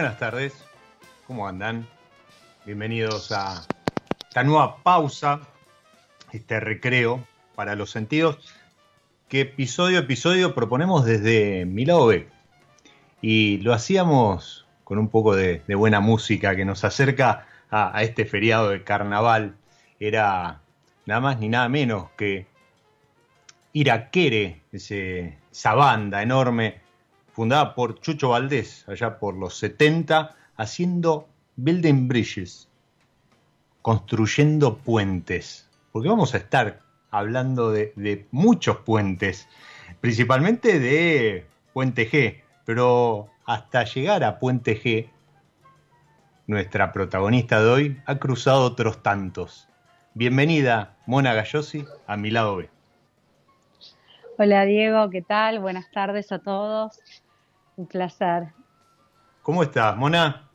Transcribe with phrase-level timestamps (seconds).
[0.00, 0.54] Buenas tardes,
[1.26, 1.86] ¿cómo andan?
[2.64, 3.66] Bienvenidos a
[4.26, 5.42] esta nueva pausa,
[6.32, 7.22] este recreo
[7.54, 8.38] para los sentidos,
[9.28, 11.84] que episodio a episodio proponemos desde mi.
[13.20, 18.70] Y lo hacíamos con un poco de, buena música que nos acerca a, este feriado
[18.70, 19.56] de carnaval.
[19.98, 20.62] Era
[21.04, 22.46] nada más ni nada menos que
[23.74, 26.80] Iraquere, esa banda enorme
[27.40, 32.68] fundada por Chucho Valdés, allá por los 70, haciendo building bridges,
[33.80, 36.80] construyendo puentes, porque vamos a estar
[37.10, 39.48] hablando de, muchos puentes,
[40.02, 45.08] principalmente de Puente G, pero hasta llegar a Puente G,
[46.46, 49.66] nuestra protagonista de hoy ha cruzado otros tantos.
[50.12, 52.68] Bienvenida, Mona Gallosi, a mi lado B.
[54.42, 55.58] Hola Diego, ¿qué tal?
[55.58, 56.98] Buenas tardes a todos.
[57.80, 58.48] Un placer.
[59.40, 60.46] ¿Cómo estás, Mona?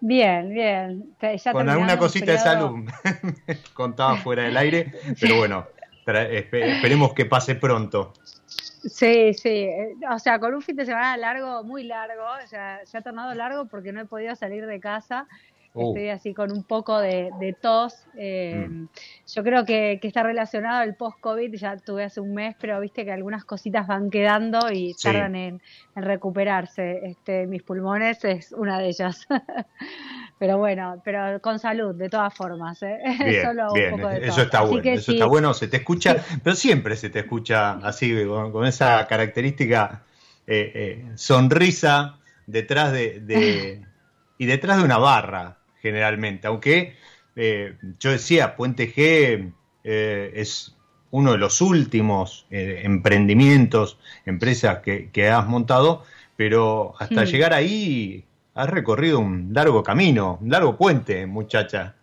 [0.00, 1.14] Bien, bien.
[1.52, 2.88] Con alguna cosita de salud.
[3.74, 5.66] Contaba fuera del aire, pero bueno,
[6.06, 8.14] esperemos que pase pronto.
[8.24, 9.68] Sí, sí.
[10.10, 12.24] O sea, con un fin de semana largo, muy largo.
[12.42, 15.28] O sea, se ha tornado largo porque no he podido salir de casa
[15.72, 15.90] Uh.
[15.90, 17.94] Estoy así con un poco de, tos.
[18.16, 18.88] Eh, mm.
[19.34, 23.12] Yo creo que, está relacionado al post-COVID, ya tuve hace un mes, pero viste que
[23.12, 25.62] algunas cositas van quedando y tardan en,
[25.94, 27.00] recuperarse.
[27.04, 29.28] Este, mis pulmones es una de ellas.
[30.40, 32.82] pero bueno, pero con salud, de todas formas.
[32.82, 32.98] ¿eh?
[33.44, 36.96] Solo un poco de Eso está bueno, eso está bueno, se te escucha, pero siempre
[36.96, 40.02] se te escucha así, con, esa característica
[40.48, 42.16] eh, sonrisa
[42.48, 43.84] detrás de
[44.38, 46.94] y detrás de una barra generalmente, aunque
[47.36, 49.52] eh, yo decía, Puente G
[49.84, 50.76] eh, es
[51.10, 56.04] uno de los últimos eh, emprendimientos, empresas que, has montado,
[56.36, 57.26] pero hasta mm.
[57.26, 58.24] llegar ahí
[58.54, 61.94] has recorrido un largo camino, un largo puente, muchacha.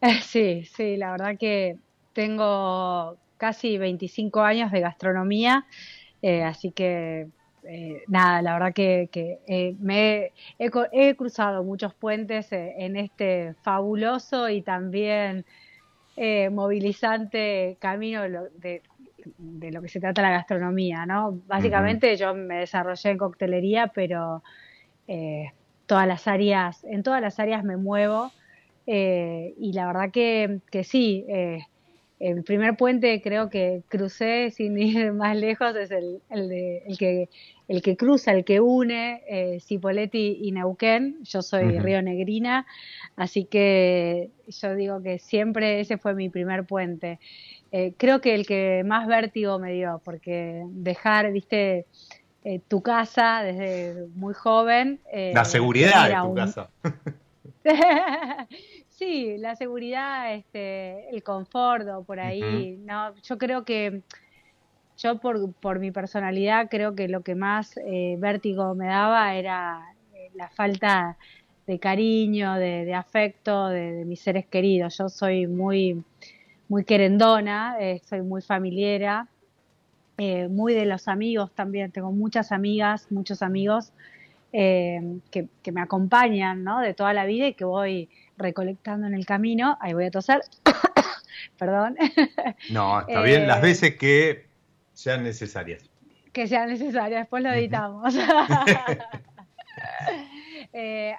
[0.22, 1.78] Sí, sí, la verdad que
[2.12, 5.64] tengo casi 25 años de gastronomía,
[6.44, 7.28] así que
[8.08, 15.44] nada, la verdad que, me he, cruzado muchos puentes en este fabuloso y también
[16.50, 18.82] movilizante camino de,
[19.38, 21.40] de lo que se trata la gastronomía, ¿no?
[21.46, 24.42] Básicamente yo me desarrollé en coctelería, pero
[25.08, 25.52] eh,
[25.86, 28.32] todas las áreas, en todas las áreas me muevo
[28.86, 31.60] eh, y la verdad que, que sí, eh,
[32.20, 36.98] el primer puente creo que crucé sin ir más lejos es el, el, de, el
[36.98, 37.28] que
[37.68, 41.18] el que cruza, el que une eh, Cipolletti y Neuquén.
[41.24, 42.66] Yo soy Río Negrina,
[43.16, 47.18] así que yo digo que siempre ese fue mi primer puente.
[47.72, 51.86] Eh, creo que el que más vértigo me dio, porque dejar, viste,
[52.44, 55.00] eh, tu casa desde muy joven.
[55.10, 56.70] Eh, la seguridad de tu casa.
[58.90, 62.78] sí, la seguridad, este, el confort por ahí.
[62.84, 64.02] no, yo creo que
[64.96, 67.74] yo por, por mi personalidad creo que lo que más
[68.18, 69.94] vértigo me daba era
[70.34, 71.16] la falta
[71.66, 74.96] de cariño, de, afecto de, mis seres queridos.
[74.98, 76.02] Yo soy muy
[76.68, 79.28] muy querendona, eh, soy muy familiera,
[80.16, 81.90] eh, muy de los amigos también.
[81.92, 83.92] Tengo muchas amigas, muchos amigos
[84.52, 86.80] eh, que, me acompañan ¿no?
[86.80, 89.76] de toda la vida y que voy recolectando en el camino.
[89.80, 90.40] Ahí voy a toser.
[91.58, 91.96] Perdón.
[92.70, 94.46] No, está bien, las veces que
[95.04, 95.90] sean necesarias.
[96.32, 98.14] Que sean necesarias, después lo editamos.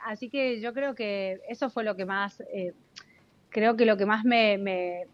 [0.06, 2.42] así que yo creo que eso fue lo que más
[3.56, 4.58] creo que lo que más me,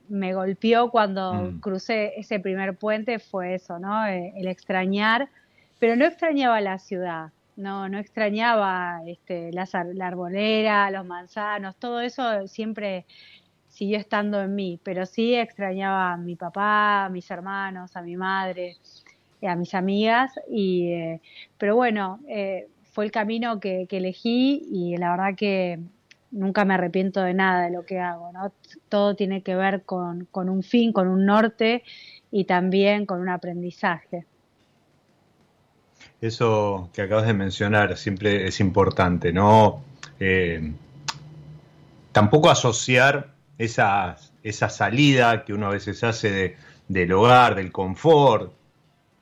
[0.10, 1.60] me, golpeó cuando mm.
[1.60, 4.08] crucé ese primer puente fue eso, ¿no?
[4.08, 5.30] Eh, el extrañar,
[5.78, 12.02] pero no extrañaba la ciudad, no, no extrañaba este, la, la arbolera, los manzanos, todo
[12.02, 13.06] eso siempre
[13.72, 18.16] siguió estando en mí, pero sí extrañaba a mi papá, a mis hermanos, a mi
[18.16, 18.78] madre,
[19.42, 21.22] eh, a mis amigas, y, eh,
[21.58, 22.20] pero bueno,
[22.92, 25.80] fue el camino que, elegí y la verdad que
[26.32, 28.52] nunca me arrepiento de nada de lo que hago, ¿no?
[28.90, 31.84] Todo tiene que ver con, un fin, con un norte
[32.32, 34.26] y también con un aprendizaje.
[36.20, 39.82] Eso que acabas de mencionar siempre es importante, ¿no?
[40.20, 40.72] Eh,
[42.12, 43.31] tampoco asociar
[43.64, 46.56] esa, esa salida que uno a veces hace
[46.88, 48.54] del hogar, del confort,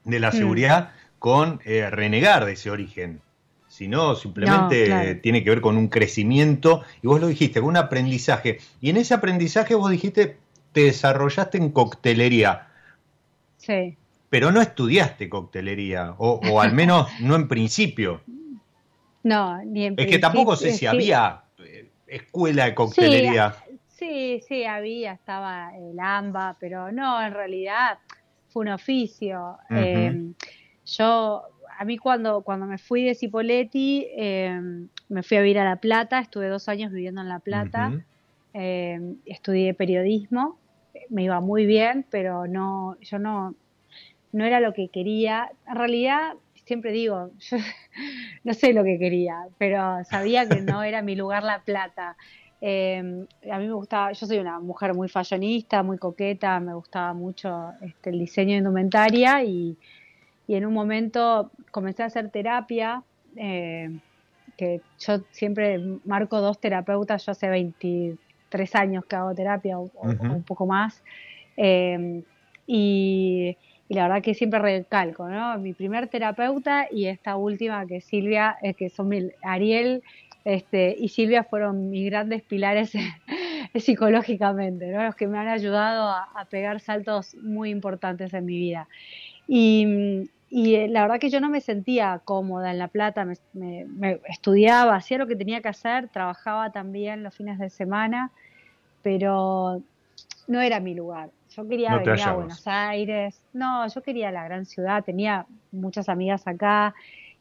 [0.04, 0.34] de la mm.
[0.34, 3.22] seguridad, con eh, renegar de ese origen
[3.80, 8.60] sino simplemente tiene que ver con un crecimiento, y vos lo dijiste, con un aprendizaje.
[8.82, 10.38] Y en ese aprendizaje vos dijiste,
[10.74, 12.68] te desarrollaste en coctelería.
[13.58, 13.96] Sí.
[14.30, 18.22] Pero no estudiaste coctelería, o, al menos no en principio.
[19.24, 23.56] No, ni en Es que tampoco sé si había eh, escuela de coctelería.
[23.66, 23.69] Sí,
[24.00, 28.00] sí, había, estaba el AMBA, pero no, en realidad
[28.48, 29.58] fue un oficio.
[29.70, 30.32] Eh,
[30.86, 31.44] yo
[31.78, 35.78] a mí cuando, cuando me fui de Cipoletti, em, me fui a vivir a La
[35.78, 37.94] Plata, estuve dos años viviendo en La Plata,
[38.54, 40.60] em, estudié periodismo,
[41.10, 43.56] me iba muy bien, pero no, yo no,
[44.32, 45.52] no era lo que quería.
[45.68, 46.34] En realidad,
[46.66, 47.58] siempre digo, yo
[48.44, 52.18] no sé lo que quería, pero sabía que no era mi lugar La Plata.
[52.62, 57.14] Em, a mí me gustaba, yo soy una mujer muy fashionista, muy coqueta, me gustaba
[57.14, 59.78] mucho este, el diseño de indumentaria y,
[60.46, 63.02] y en un momento comencé a hacer terapia,
[63.38, 63.90] eh,
[64.58, 70.44] que yo siempre marco dos terapeutas, yo hace 23 años que hago terapia o, un
[70.44, 71.02] poco más,
[71.56, 72.24] eh,
[72.68, 75.58] y, la verdad que siempre recalco, ¿no?
[75.58, 79.12] Mi primer terapeuta y esta última que Silvia, es que son
[79.42, 80.04] Ariel
[80.46, 82.92] este, y Silvia fueron mis grandes pilares
[83.76, 85.04] psicológicamente, ¿no?
[85.04, 88.88] Los que me han ayudado a, a pegar saltos muy importantes en mi vida.
[89.48, 94.18] Y, y eh, la verdad que yo no me sentía cómoda en La Plata, me,
[94.28, 98.32] estudiaba, hacía lo que tenía que hacer, trabajaba también los fines de semana,
[99.04, 99.82] pero
[100.48, 101.30] no era mi lugar.
[101.56, 106.48] Yo quería venir a Buenos Aires, no, yo quería la gran ciudad, tenía muchas amigas
[106.48, 106.96] acá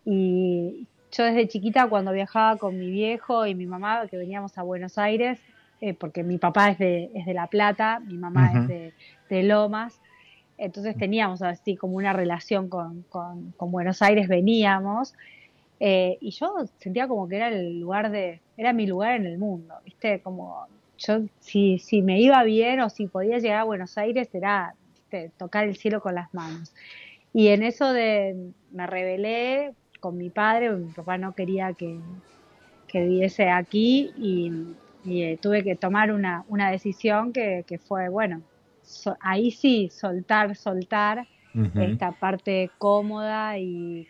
[0.05, 4.63] y yo desde chiquita cuando viajaba con mi viejo y mi mamá, que veníamos a
[4.63, 5.41] Buenos Aires,
[5.81, 8.93] eh, porque mi papá es de, es de La Plata, mi mamá es de,
[9.31, 10.01] de Lomas,
[10.59, 15.15] entonces teníamos así como una relación con, con, Buenos Aires, veníamos,
[15.81, 19.39] eh, y yo sentía como que era el lugar de, era mi lugar en el
[19.39, 20.21] mundo, ¿viste?
[20.21, 20.67] Como
[20.99, 24.75] yo, si, si me iba bien o si podía llegar a Buenos Aires, era
[25.37, 26.75] tocar el cielo con las manos.
[27.33, 31.99] Y en eso de, me rebelé con mi padre, mi papá no quería que,
[32.87, 34.75] que viviese aquí y,
[35.07, 38.43] eh, tuve que tomar una, una decisión que, que fue, bueno,
[39.21, 41.27] ahí sí, soltar, soltar
[41.75, 44.07] esta parte cómoda y,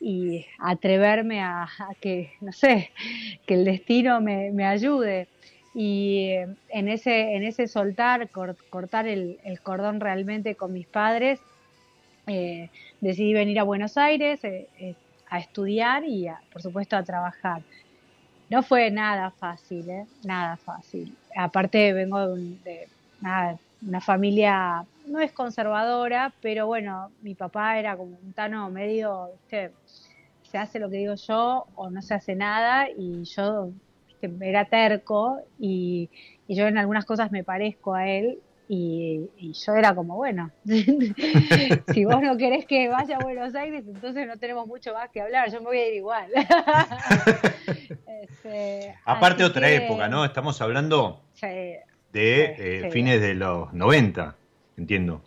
[0.00, 1.68] y atreverme a,
[2.00, 2.90] que, no sé,
[3.46, 5.28] que el destino me, me ayude.
[5.74, 11.40] Y eh, en ese, en ese soltar, cortar el, el, cordón realmente con mis padres,
[12.26, 12.70] eh,
[13.00, 14.40] decidí venir a Buenos Aires
[15.30, 17.62] a estudiar y, por supuesto, a trabajar.
[18.50, 19.86] No fue nada fácil,
[20.24, 21.14] nada fácil.
[21.36, 22.88] Aparte, vengo de,
[23.82, 30.58] una familia, no es conservadora, pero bueno, mi papá era como un tano medio, se
[30.58, 33.70] hace lo que digo yo o no se hace nada y yo
[34.40, 36.10] era terco y,
[36.48, 42.20] yo en algunas cosas me parezco a él y, yo era como, bueno, si vos
[42.20, 45.60] no querés que vaya a Buenos Aires, entonces no tenemos mucho más que hablar, yo
[45.60, 46.30] me voy a ir igual.
[48.20, 50.24] Este, Aparte otra época, ¿no?
[50.24, 54.34] Estamos hablando de eh, fines de los 90,
[54.76, 55.22] entiendo.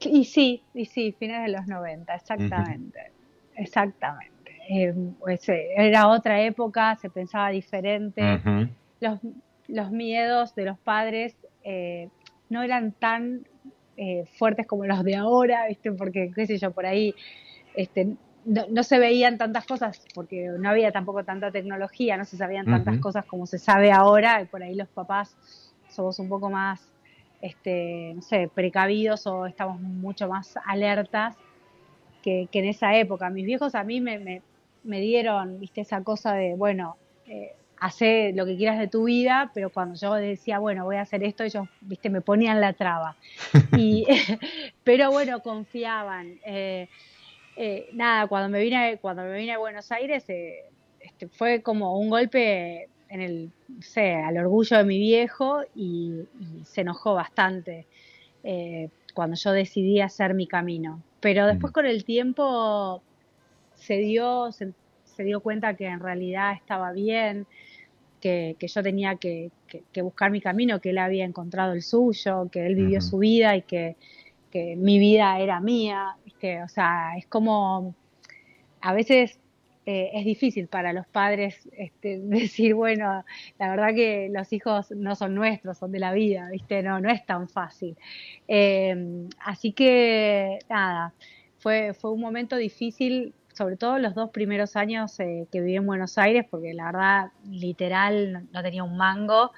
[0.00, 3.12] Y sí, y sí, fines de los 90, exactamente.
[3.56, 4.32] Exactamente.
[4.68, 8.22] Eh, pues, eh, era otra época, se pensaba diferente.
[9.00, 9.18] los,
[9.68, 12.08] los, miedos de los padres eh,
[12.52, 13.46] no eran tan
[14.36, 15.92] fuertes como los de ahora, ¿viste?
[15.92, 17.14] Porque, qué sé yo, por ahí
[17.74, 22.66] este, no, se veían tantas cosas, porque no había tampoco tanta tecnología, no se sabían
[22.66, 25.36] tantas cosas como se sabe ahora, y por ahí los papás
[25.88, 26.80] somos un poco más,
[27.40, 31.36] este, no sé, precavidos o estamos mucho más alertas
[32.22, 33.30] que, en esa época.
[33.30, 34.42] Mis viejos a mí me,
[34.82, 39.50] me, dieron, viste, esa cosa de, bueno, eh, hace lo que quieras de tu vida,
[39.52, 43.16] pero cuando yo decía, bueno, voy a hacer esto, ellos, viste, me ponían la traba.
[43.76, 44.06] Y,
[44.84, 46.38] pero bueno, confiaban.
[46.44, 46.88] Eh,
[47.56, 50.60] eh, nada, cuando me vine, cuando me vine a Buenos Aires, eh,
[51.00, 56.20] este, fue como un golpe en el, no sé, al orgullo de mi viejo y,
[56.64, 57.86] se enojó bastante
[59.12, 61.02] cuando yo decidí hacer mi camino.
[61.20, 63.02] Pero después con el tiempo
[63.74, 64.72] se dio, se,
[65.24, 67.46] dio cuenta que en realidad estaba bien,
[68.22, 69.50] que, yo tenía que,
[69.96, 73.62] buscar mi camino, que él había encontrado el suyo, que él vivió su vida y
[73.62, 73.96] que,
[74.76, 76.16] mi vida era mía.
[76.64, 77.94] O sea, es como,
[78.80, 79.38] a veces
[79.86, 83.24] eh, es difícil para los padres este, decir, bueno,
[83.58, 86.82] la verdad que los hijos no son nuestros, son de la vida, ¿viste?
[86.82, 87.96] No, no es tan fácil.
[88.48, 91.14] Eh, así que, nada,
[91.58, 95.86] fue, fue un momento difícil, sobre todo los dos primeros años eh, que viví en
[95.86, 99.52] Buenos Aires, porque la verdad, literal, no, tenía un mango.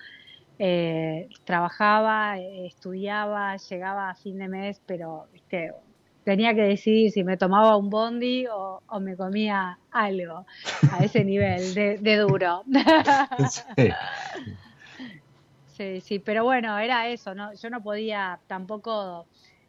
[0.58, 5.72] Eh, trabajaba, eh, estudiaba, llegaba a fin de mes, pero ¿viste?
[6.24, 10.46] tenía que decidir si me tomaba un bondi o, me comía algo
[10.90, 12.62] a ese nivel de, duro.
[15.76, 16.00] Sí.
[16.00, 16.20] sí.
[16.20, 17.52] pero bueno, era eso, ¿no?
[17.54, 19.26] Yo no podía tampoco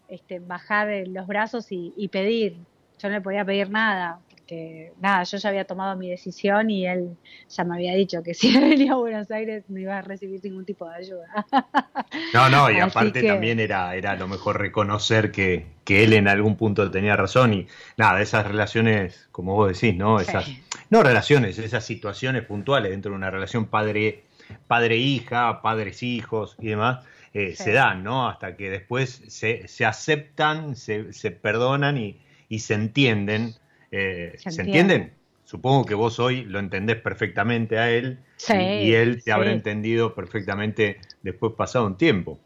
[0.07, 2.57] este, bajar los brazos y, pedir.
[3.01, 6.87] Yo no le podía pedir nada, porque nada, yo ya había tomado mi decisión y
[6.87, 7.17] él
[7.49, 10.65] ya me había dicho que si venía a Buenos Aires no iba a recibir ningún
[10.65, 11.27] tipo de ayuda.
[12.33, 16.55] No, no, y aparte también era, era lo mejor reconocer que, que, él en algún
[16.55, 20.19] punto tenía razón y nada, esas relaciones, como vos decís, ¿no?
[20.19, 20.49] Esas,
[20.89, 24.23] no relaciones, esas situaciones puntuales dentro de una relación padre
[24.67, 28.29] padre-hija, padres-hijos y demás, eh, se dan, ¿no?
[28.29, 33.53] Hasta que después se, se aceptan, se, se, perdonan y, y se entienden.
[33.91, 35.13] Eh, ¿Se, entienden?
[35.43, 40.99] Supongo que vos hoy lo entendés perfectamente a él y, él te habrá entendido perfectamente
[41.21, 42.39] después pasado un tiempo.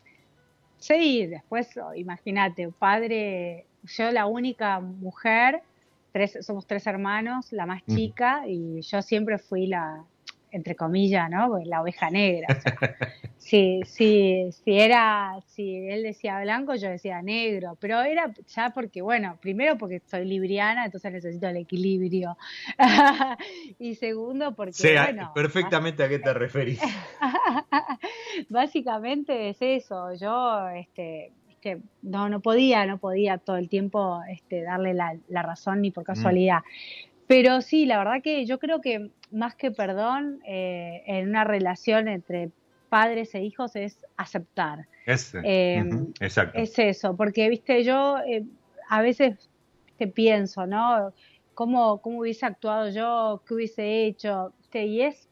[0.78, 5.62] Sí, después, imagínate, padre, yo la única mujer,
[6.12, 10.04] tres, somos tres hermanos, la más chica, y yo siempre fui la,
[10.52, 11.50] entre comillas, ¿no?
[11.50, 12.48] Pues la oveja negra.
[13.38, 19.02] si, si, si era, si él decía blanco, yo decía negro, pero era ya porque,
[19.02, 22.38] bueno, primero porque soy libriana, entonces necesito el equilibrio.
[23.80, 26.80] y segundo porque, sé bueno, perfectamente a qué te referís.
[28.50, 34.62] básicamente es eso, yo, este, que no, no podía, no podía todo el tiempo este,
[34.62, 36.16] darle la, la razón ni por mm.
[37.30, 42.08] Pero sí, la verdad que yo creo que más que perdón, eh, en una relación
[42.08, 42.50] entre
[42.90, 44.88] padres e hijos es aceptar.
[45.06, 45.88] Es, eh,
[46.22, 46.58] exacto.
[46.58, 48.46] es eso, porque, viste, yo eh,
[48.90, 49.48] a veces
[50.00, 51.14] te pienso, ¿no?
[51.54, 53.44] ¿Cómo, ¿Cómo hubiese actuado yo?
[53.48, 54.52] ¿Qué hubiese hecho?
[54.74, 55.30] Y es,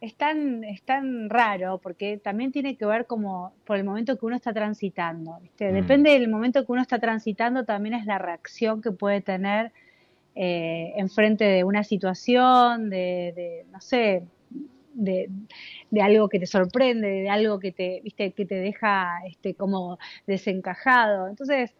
[0.00, 4.26] es, tan, es tan raro, porque también tiene que ver como por el momento que
[4.26, 5.38] uno está transitando.
[5.40, 5.70] ¿viste?
[5.70, 5.74] Mm.
[5.74, 9.70] Depende del momento que uno está transitando, también es la reacción que puede tener
[10.42, 14.22] eh, enfrente de una situación, de, no sé,
[14.94, 15.28] de,
[16.00, 21.28] algo que te sorprende, de algo que te, viste, que te deja este, como desencajado.
[21.28, 21.74] Entonces,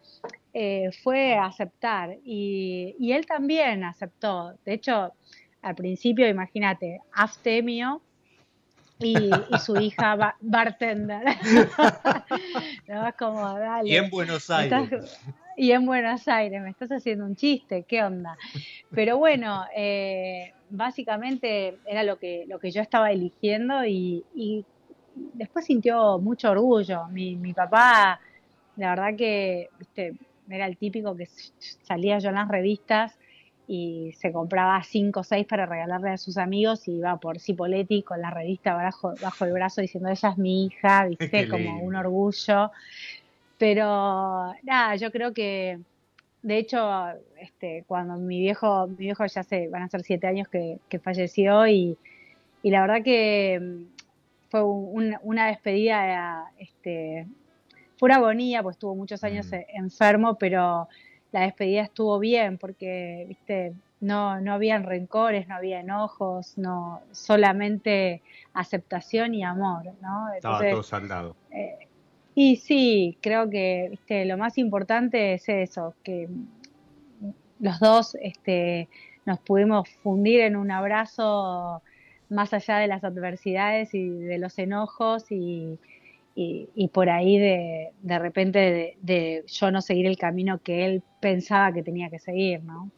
[0.53, 4.53] eh, fue aceptar y, y, él también aceptó.
[4.63, 5.11] De hecho,
[5.63, 8.03] al principio, imagínate, Aftemio
[8.99, 11.23] y, y su hija bartender.
[12.87, 13.89] no, como, dale.
[13.89, 15.19] Y en Buenos Aires.
[15.61, 18.35] Y en Buenos Aires, me estás haciendo un chiste, ¿qué onda?
[18.89, 24.65] Pero bueno, eh, básicamente era lo que, lo que yo estaba eligiendo y, y
[25.13, 27.05] después sintió mucho orgullo.
[27.09, 28.19] Mi, mi papá,
[28.75, 30.15] la verdad que, viste,
[30.49, 31.27] era el típico que
[31.83, 33.19] salía yo en las revistas
[33.67, 38.01] y se compraba cinco o seis para regalarle a sus amigos y iba por Cipoletti
[38.01, 41.95] con la revista bajo, bajo el brazo diciendo ella es mi hija, viste, como un
[41.95, 42.71] orgullo.
[43.61, 45.79] Pero nada, yo creo que
[46.41, 46.79] de hecho,
[47.39, 51.67] este, cuando mi viejo, mi viejo ya se van a ser siete años que, falleció
[51.67, 51.95] y,
[52.63, 53.83] y, la verdad que mm,
[54.49, 57.27] fue una despedida, este,
[57.99, 60.89] fue una agonía, pues estuvo muchos años enfermo, pero
[61.31, 68.23] la despedida estuvo bien porque, viste, no, no habían rencores, no había enojos, no, solamente
[68.55, 70.33] aceptación y amor, ¿no?
[70.33, 71.35] Estaba todo saldado.
[71.51, 71.89] Eh,
[72.35, 76.29] y sí, creo que, viste, lo más importante es eso, que
[77.59, 78.89] los dos, este,
[79.25, 81.81] nos pudimos fundir en un abrazo
[82.29, 85.77] más allá de las adversidades y de los enojos y,
[86.35, 91.73] y, por ahí de, de repente de, yo no seguir el camino que él pensaba
[91.73, 92.89] que tenía que seguir, ¿no?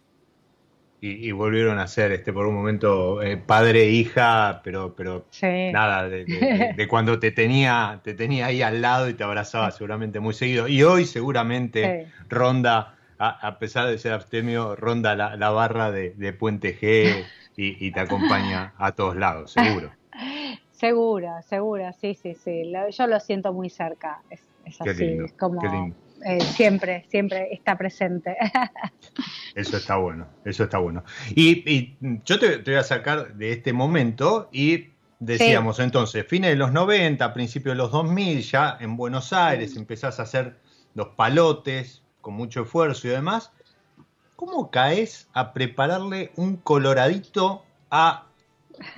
[1.05, 5.25] Y, volvieron a ser este por un momento eh, padre e hija, pero pero
[5.73, 10.33] nada de, cuando te tenía te tenía ahí al lado y te abrazaba seguramente muy
[10.33, 10.69] seguido.
[10.69, 16.79] Y hoy seguramente ronda, a, pesar de ser abstemio, ronda la, la barra de, Puente
[16.79, 17.25] G
[17.57, 19.91] y, y te acompaña a todos lados, seguro.
[20.71, 22.73] Segura, segura, sí, sí, sí.
[22.91, 24.21] yo lo siento muy cerca.
[24.29, 24.41] Es,
[24.81, 25.61] así, como
[26.25, 28.35] eh, siempre, siempre está presente.
[29.55, 31.03] Eso está bueno, eso está bueno.
[31.29, 36.71] Y, yo te, voy a sacar de este momento y decíamos entonces, fines de los
[36.71, 40.57] 90, principios de los 2000, ya en Buenos Aires empezás a hacer
[40.95, 43.51] los palotes con mucho esfuerzo y demás.
[44.35, 48.25] ¿Cómo caes a prepararle un coloradito a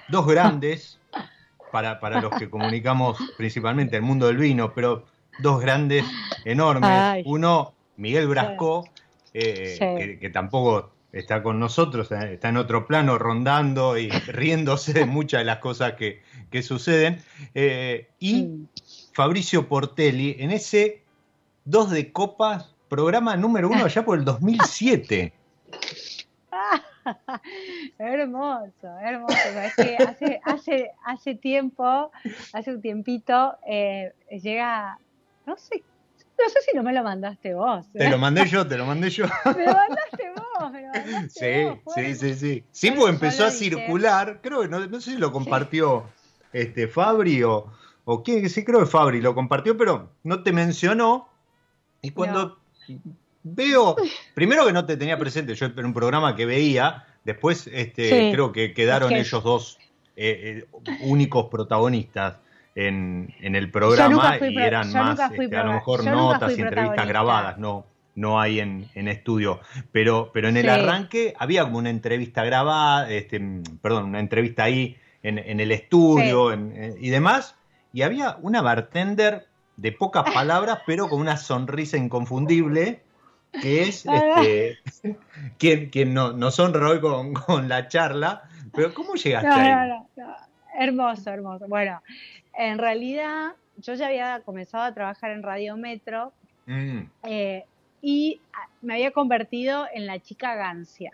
[0.07, 0.99] dos grandes
[1.71, 5.05] para, para los que comunicamos principalmente el mundo del vino, pero
[5.39, 6.05] dos grandes,
[6.43, 7.23] enormes.
[7.25, 8.89] Uno, Miguel Brasco,
[9.33, 15.05] eh, que, tampoco está con nosotros, eh, está en otro plano rondando y riéndose de
[15.05, 16.21] muchas de las cosas que,
[16.61, 17.21] suceden.
[17.53, 18.67] Eh, y
[19.13, 21.01] Fabricio Portelli en ese
[21.65, 25.33] Dos de Copas, programa número uno allá por el 2007.
[27.97, 29.35] hermoso, hermoso.
[29.35, 32.11] Es que hace, hace, hace tiempo,
[32.53, 34.99] hace un tiempito, eh, llega,
[35.45, 35.83] no sé,
[36.37, 37.85] no sé si no me lo mandaste vos.
[37.93, 39.25] Te lo mandé yo, te lo mandé yo.
[39.45, 42.63] me lo mandaste vos, me lo mandaste sí, Sí, sí, sí.
[42.71, 46.05] Sí, pues empezó a circular, creo que no, sé si lo compartió
[46.51, 47.71] este Fabri o,
[48.05, 51.29] o quién, sí creo que Fabri lo compartió, pero no te mencionó.
[52.01, 52.59] Y cuando
[53.43, 53.95] veo,
[54.33, 58.51] primero que no te tenía presente, yo en un programa que veía, después este, creo
[58.51, 59.77] que quedaron ellos dos
[60.17, 62.37] eh, eh, únicos protagonistas
[62.75, 67.57] en, en el programa y eran más, este, a lo mejor notas y entrevistas grabadas,
[67.57, 67.85] no
[68.15, 69.59] no hay en, en estudio,
[69.91, 73.41] pero, pero en el arranque había como una entrevista grabada, este,
[73.81, 77.57] perdón, una entrevista ahí en, en el estudio y demás,
[77.91, 83.01] y había una bartender de pocas palabras, pero con una sonrisa inconfundible,
[83.61, 84.77] que es este,
[85.57, 88.43] quien, quien no, nos honra hoy con, la charla.
[88.73, 89.91] Pero ¿cómo llegaste ahí?
[90.77, 91.67] hermoso, hermoso.
[91.67, 92.01] Bueno,
[92.57, 96.33] en realidad yo ya había comenzado a trabajar en Radio Metro
[96.65, 96.99] mm.
[97.23, 97.65] eh,
[98.01, 98.39] y
[98.81, 101.11] me había convertido en la chica Gancia.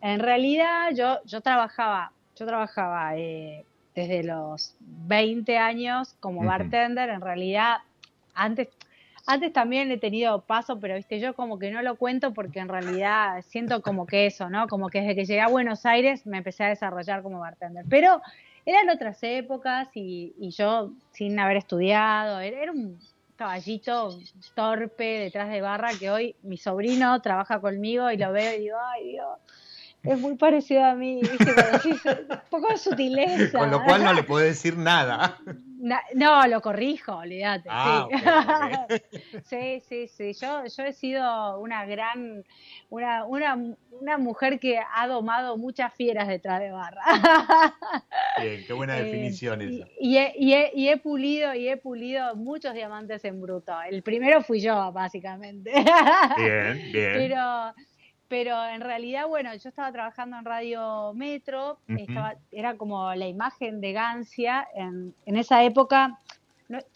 [0.00, 7.08] En realidad yo, yo trabajaba, yo trabajaba eh, desde los 20 años como bartender.
[7.08, 7.78] En realidad,
[8.34, 8.68] antes
[9.26, 12.68] antes también he tenido paso, pero viste, yo como que no lo cuento porque en
[12.68, 14.68] realidad siento como que eso, ¿no?
[14.68, 17.86] Como que desde que llegué a Buenos Aires me empecé a desarrollar como bartender.
[17.88, 18.20] Pero
[18.66, 22.98] eran otras épocas y, yo sin haber estudiado, era, un
[23.36, 24.18] caballito
[24.54, 28.76] torpe detrás de barra que hoy mi sobrino trabaja conmigo y lo veo y digo,
[28.80, 29.38] ay Dios.
[30.04, 31.54] Es muy parecido a mí, ¿viste?
[32.30, 33.58] un poco de sutileza.
[33.58, 35.38] Con lo cual no le puedo decir nada.
[36.14, 37.68] no, lo corrijo, olvídate.
[37.70, 38.06] Ah,
[39.44, 39.80] sí.
[39.88, 42.44] sí, sí, Yo, yo he sido una gran,
[42.90, 43.58] una, una,
[44.00, 47.02] una mujer que ha domado muchas fieras detrás de barra.
[48.42, 49.86] Bien, qué buena eh, definición esa.
[49.98, 53.72] Y, he, y, he, y, he, pulido, y he pulido muchos diamantes en bruto.
[53.88, 55.72] El primero fui yo, básicamente.
[56.36, 57.12] Bien, bien.
[57.14, 57.72] Pero
[58.34, 63.80] pero en realidad, bueno, yo estaba trabajando en Radio Metro, estaba, era como la imagen
[63.80, 66.18] de Gancia, en, en esa época,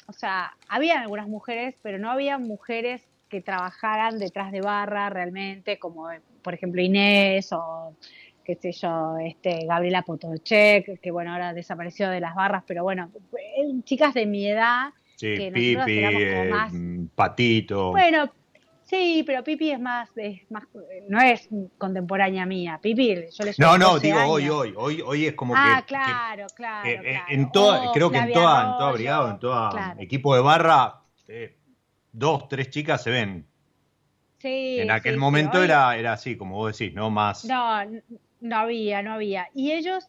[0.09, 5.79] o sea, había algunas mujeres, pero no había mujeres que trabajaran detrás de barra realmente,
[5.79, 6.09] como
[6.43, 7.95] por ejemplo Inés o
[8.43, 13.13] qué sé yo, este, Gabriela Potochek, que bueno, ahora desapareció de las barras, pero bueno,
[13.85, 16.73] chicas de mi edad, que Pipi, eh, más...
[17.15, 17.93] Patito.
[17.93, 18.29] Bueno,
[18.89, 20.65] Sí, pero Pipi es más, es más,
[21.09, 21.47] no es
[21.77, 22.79] contemporánea mía.
[22.81, 25.89] Pipi, yo le No, no, digo hoy, hoy, hoy, hoy es como ah, que.
[25.89, 27.25] claro, claro, eh, claro.
[27.29, 31.59] En toda, creo que en toda, en toda brigada, en toda equipo de barra, eh,
[32.13, 33.47] dos, tres chicas se ven.
[34.39, 34.79] Sí.
[34.79, 37.45] En aquel momento era, era así, como vos decís, no más.
[37.45, 37.85] No,
[38.41, 39.51] no había, no había.
[39.55, 40.09] Y ellos,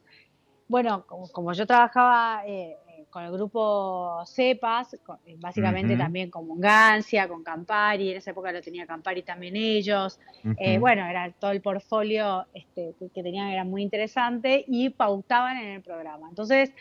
[0.70, 2.78] bueno, como, como yo trabajaba eh,
[3.10, 4.94] con el grupo Cepas,
[5.26, 10.20] eh, básicamente también con Mungancia, con Campari, en esa época lo tenía Campari también ellos.
[10.58, 15.70] Eh, bueno, era todo el portfolio este, que tenían era muy interesante y pautaban en
[15.70, 16.28] el programa.
[16.30, 16.72] Entonces,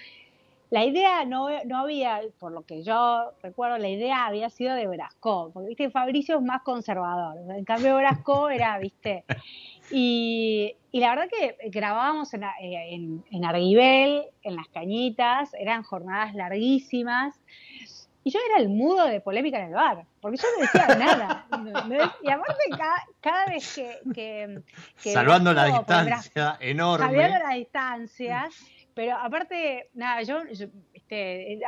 [0.71, 4.87] la idea no, no había, por lo que yo recuerdo, la idea había sido de
[4.87, 7.37] Brasco, porque viste, Fabricio es más conservador.
[7.57, 9.25] En cambio, Brasco era, viste.
[9.91, 17.35] Y, la verdad que grabábamos en, en, en Arguibel, en las cañitas, eran jornadas larguísimas.
[18.25, 21.47] Y yo era el mudo de polémica en el bar, porque yo no decía nada.
[22.23, 22.65] Y aparte,
[23.21, 23.81] cada, vez
[24.15, 24.63] que.
[24.97, 27.07] Salvando la distancia enorme.
[27.07, 28.55] Salvando las distancias
[28.99, 30.41] pero aparte, nada, yo,
[30.93, 31.61] este,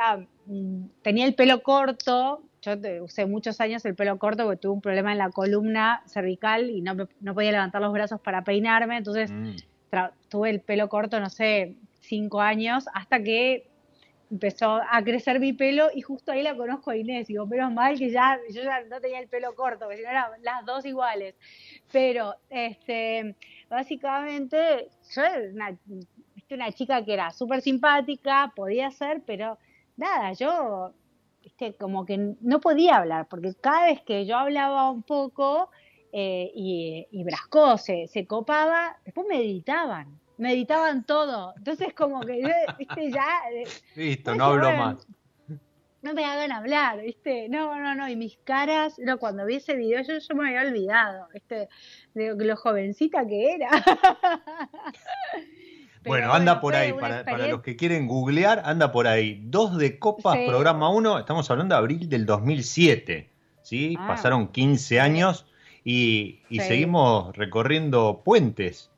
[0.47, 4.81] mm, tenía el pelo corto, yo usé muchos años el pelo corto porque tuve un
[4.81, 9.31] problema en la columna cervical y no, no podía levantar los brazos para peinarme, entonces
[9.31, 9.55] mm.
[10.29, 13.67] tuve el pelo corto, no sé, cinco años, hasta que
[14.31, 17.27] empezó a crecer mi pelo y justo ahí la conozco a Inés.
[17.27, 20.09] Digo, pero mal que ya, yo ya no tenía el pelo corto, porque si no
[20.09, 21.35] eran las dos iguales.
[21.91, 23.35] Pero, este,
[23.69, 25.21] básicamente, yo
[25.53, 25.77] una,
[26.49, 29.57] una chica que era súper simpática, podía ser, pero
[29.97, 30.93] nada, yo,
[31.43, 35.69] viste, como que no podía hablar, porque cada vez que yo hablaba un poco
[36.11, 41.53] eh, y, y Brasco se, se copaba, después meditaban, meditaban todo.
[41.57, 42.43] Entonces, como que,
[42.77, 43.27] viste, ya.
[43.53, 43.63] Eh,
[43.95, 45.07] Listo, no hablo más.
[46.01, 47.47] No me hagan hablar, ¿viste?
[47.47, 48.09] No, no, no.
[48.09, 51.69] Y mis caras, no, cuando vi ese video, yo, yo me había olvidado, ¿viste?
[52.15, 53.69] De lo jovencita que era.
[56.05, 59.41] bueno, anda por ahí, para, los que quieren googlear, anda por ahí.
[59.43, 63.29] Dos de Copas, programa 1, estamos hablando de abril del 2007,
[63.61, 63.95] ¿sí?
[63.99, 64.07] Ah.
[64.07, 65.45] Pasaron 15 años
[65.83, 68.90] y, seguimos recorriendo puentes.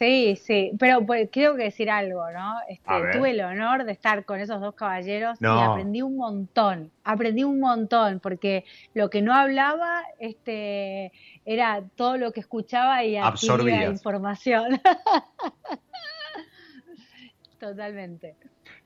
[0.00, 2.56] Sí, sí, pero pues, quiero que decir algo, ¿no?
[2.70, 7.44] Este, tuve el honor de estar con esos dos caballeros y aprendí un montón, aprendí
[7.44, 11.12] un montón, porque lo que no hablaba este,
[11.44, 14.80] era todo lo que escuchaba y absorbía información.
[17.60, 18.36] Totalmente.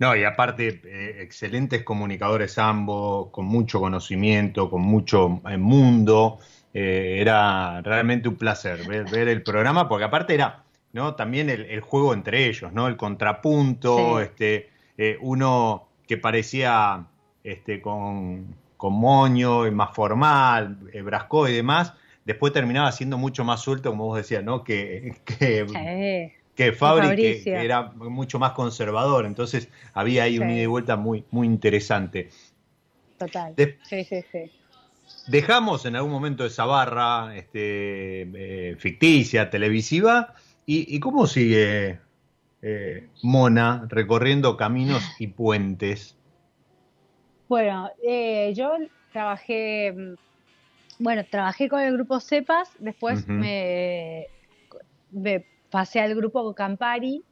[0.00, 6.40] No, y aparte, eh, excelentes comunicadores ambos, con mucho conocimiento, con mucho eh, mundo.
[6.72, 10.63] Eh, era realmente un placer ver, ver el programa, porque aparte era
[10.94, 11.16] ¿no?
[11.16, 12.86] También el, juego entre ellos, ¿no?
[12.86, 17.04] El contrapunto, este, eh, uno que parecía
[17.42, 21.92] este, con, con moño, más formal, eh, Brasco y demás,
[22.24, 24.62] después terminaba siendo mucho más suelto, como vos decías, ¿no?
[24.62, 29.26] Que, que, que Fabri, que, era mucho más conservador.
[29.26, 32.30] Entonces había ahí un ida y vuelta muy, muy interesante.
[33.18, 33.52] Total.
[33.82, 34.50] sí, sí, sí.
[35.26, 40.34] Dejamos en algún momento esa barra este, eh, ficticia, televisiva,
[40.66, 42.00] ¿Y, cómo sigue
[42.62, 46.16] eh, Mona recorriendo caminos y puentes?
[47.48, 48.72] Bueno, eh, yo
[49.12, 50.14] trabajé, mm,
[50.98, 54.26] bueno, trabajé con el grupo Cepas, después me,
[55.70, 57.22] pasé al grupo Campari,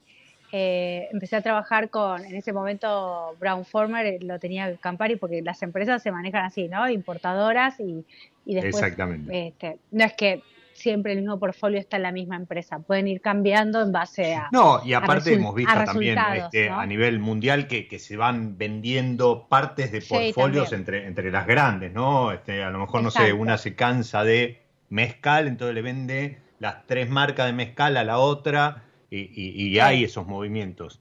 [0.53, 5.63] eh, empecé a trabajar con, en ese momento Brown Former lo tenía Campari porque las
[5.63, 6.87] empresas se manejan así, ¿no?
[6.91, 8.05] Importadoras y,
[8.45, 8.75] después...
[8.75, 9.49] Exactamente.
[9.49, 10.43] Este, no es que
[10.83, 12.81] siempre el mismo portfolio está en la misma empresa.
[12.81, 14.49] Pueden ir cambiando en base a.
[14.53, 19.93] No, y aparte hemos visto también este, a nivel mundial que, se van vendiendo partes
[19.93, 22.33] de portfolios entre, entre las grandes, ¿no?
[22.33, 26.87] Este, a lo mejor, no sé, una se cansa de mezcal, entonces le vende las
[26.87, 31.01] tres marcas de mezcal a la otra y, hay esos movimientos.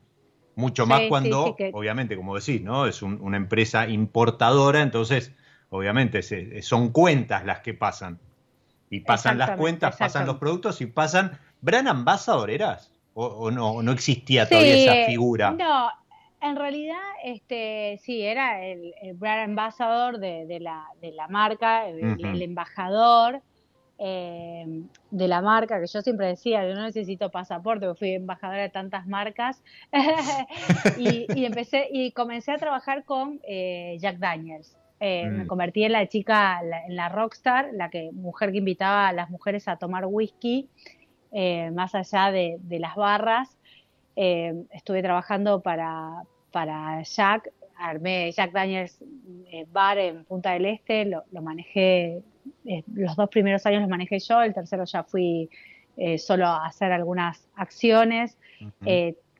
[0.54, 2.86] Mucho más cuando, obviamente, como decís, ¿no?
[2.86, 5.32] Es una empresa importadora, entonces,
[5.70, 6.22] obviamente,
[6.62, 8.20] son cuentas las que pasan.
[8.92, 11.38] Y pasan las cuentas, pasan los productos y pasan.
[11.62, 12.92] ¿Brand Ambassador eras?
[13.14, 15.50] ¿O, no, no existía todavía esa figura?
[15.52, 15.88] No,
[16.42, 23.40] en realidad, este, sí, era el, brand ambassador de, la, de la marca, el, embajador
[23.98, 28.60] eh, de la marca, que yo siempre decía, yo no necesito pasaporte, porque fui embajadora
[28.60, 29.62] de tantas marcas,
[30.98, 34.76] y, empecé, y comencé a trabajar con eh, Jack Daniels.
[35.04, 35.46] Eh, me mm.
[35.48, 39.66] convertí en la chica, en la rockstar, la que mujer que invitaba a las mujeres
[39.66, 40.68] a tomar whisky,
[41.72, 43.58] más allá de, de las barras.
[44.16, 49.02] Eh, estuve trabajando para, para Jack, armé Jack Daniels
[49.50, 52.22] eh, Bar en Punta del Este, lo, manejé,
[52.66, 55.48] eh, los dos primeros años los manejé yo, el tercero ya fui
[55.96, 58.36] eh, solo a hacer algunas acciones.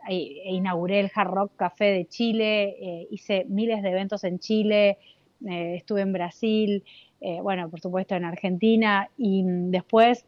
[0.08, 4.98] inauguré el Hard Rock Café de Chile, hice miles de eventos en Chile,
[5.48, 6.84] estuve en Brasil,
[7.42, 10.26] bueno, por supuesto en Argentina, y después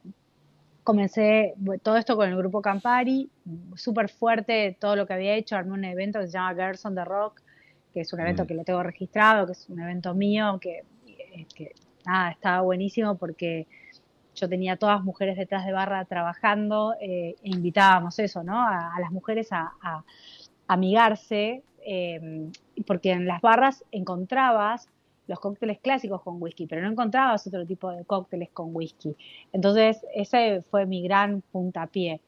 [0.85, 3.31] comencé todo esto con el grupo Campari,
[3.74, 6.94] súper fuerte todo lo que había hecho, armé un evento que se llama Girls on
[6.94, 7.40] the Rock,
[7.92, 8.46] que es un evento mm.
[8.46, 10.83] que lo tengo registrado, que es un evento mío, que,
[11.55, 11.72] que
[12.05, 13.66] nada, estaba buenísimo porque
[14.35, 18.61] yo tenía todas mujeres detrás de barra trabajando eh, e invitábamos eso, ¿no?
[18.61, 19.72] A, las mujeres a,
[20.66, 22.50] amigarse, eh,
[22.87, 24.88] porque en las barras encontrabas
[25.27, 29.17] los cócteles clásicos con whisky, pero no encontrabas otro tipo de cócteles con whisky.
[29.53, 32.21] Entonces, ese fue mi gran puntapié.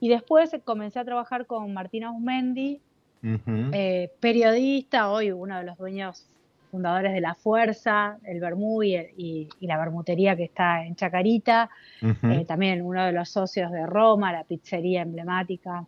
[0.00, 2.80] Y después comencé a trabajar con Martina Usmendi,
[3.22, 6.26] eh, periodista, hoy uno de los dueños
[6.72, 12.82] fundadores de La Fuerza, el Bermú y, la bermutería que está en Chacarita, eh, también
[12.82, 15.84] uno de los socios de Roma, la pizzería emblemática.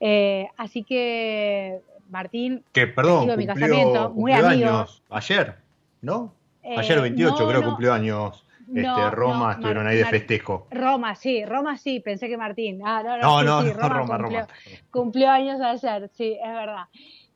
[0.00, 4.86] Eh, así que Martín, que perdón, mi casamiento, muy amigo.
[5.10, 5.63] ayer.
[6.04, 6.34] ¿No?
[6.62, 10.66] Ayer 28 eh, creo cumplió años este, Roma, estuvieron ahí de festejo.
[10.70, 12.80] Roma, sí, Roma sí, pensé que Martín.
[12.84, 14.48] Ah, no, no, no, Roma, Roma,
[14.90, 16.84] cumplió, años ayer, sí, es verdad.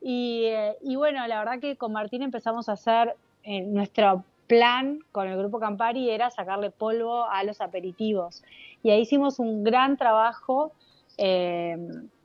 [0.00, 5.00] Y, eh, y, bueno, la verdad que con Martín empezamos a hacer eh, nuestro plan
[5.12, 8.42] con el grupo Campari era sacarle polvo a los aperitivos.
[8.82, 10.72] Y ahí hicimos un gran trabajo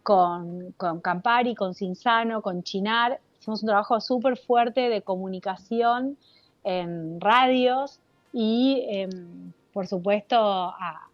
[0.04, 3.20] con, con Campari, con Cinzano, con Chinar.
[3.40, 6.18] Hicimos un trabajo súper fuerte de comunicación
[6.64, 8.00] en radios
[8.32, 11.10] y, em, por supuesto, a,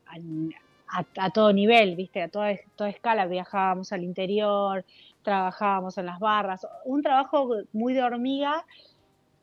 [1.34, 2.22] todo nivel, ¿viste?
[2.24, 3.28] A toda, toda escala.
[3.28, 4.84] Viajábamos al interior,
[5.22, 6.66] trabajábamos en las barras.
[6.86, 8.66] Un trabajo muy de hormiga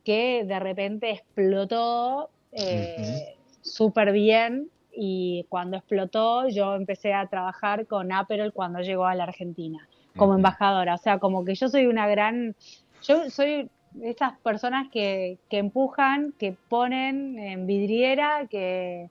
[0.05, 8.13] que de repente explotó eh, súper bien y cuando explotó yo empecé a trabajar con
[8.13, 10.95] Apple cuando llegó a la Argentina como embajadora.
[10.95, 12.57] O sea, como que yo soy una gran,
[13.03, 13.69] yo soy
[14.03, 19.09] estas personas que, que empujan, que ponen en vidriera, que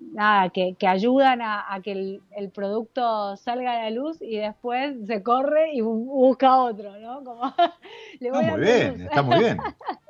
[0.00, 5.22] nada, que, que ayudan a, que el, producto salga a la luz y después se
[5.22, 7.22] corre y busca otro, ¿no?
[7.22, 7.44] Como,
[8.20, 9.58] está muy bien, está muy bien.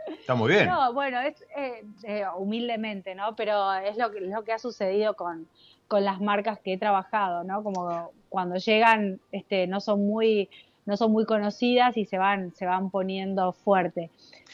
[0.07, 0.67] Está muy bien.
[0.67, 3.35] No, bueno, es eh, eh, humildemente, ¿no?
[3.37, 5.47] Pero es lo que, lo que ha sucedido con,
[5.89, 7.63] con las marcas que he trabajado, ¿no?
[7.63, 10.49] Como cuando llegan, este, no son muy
[10.91, 14.11] no son muy conocidas y se van, se van poniendo fuerte.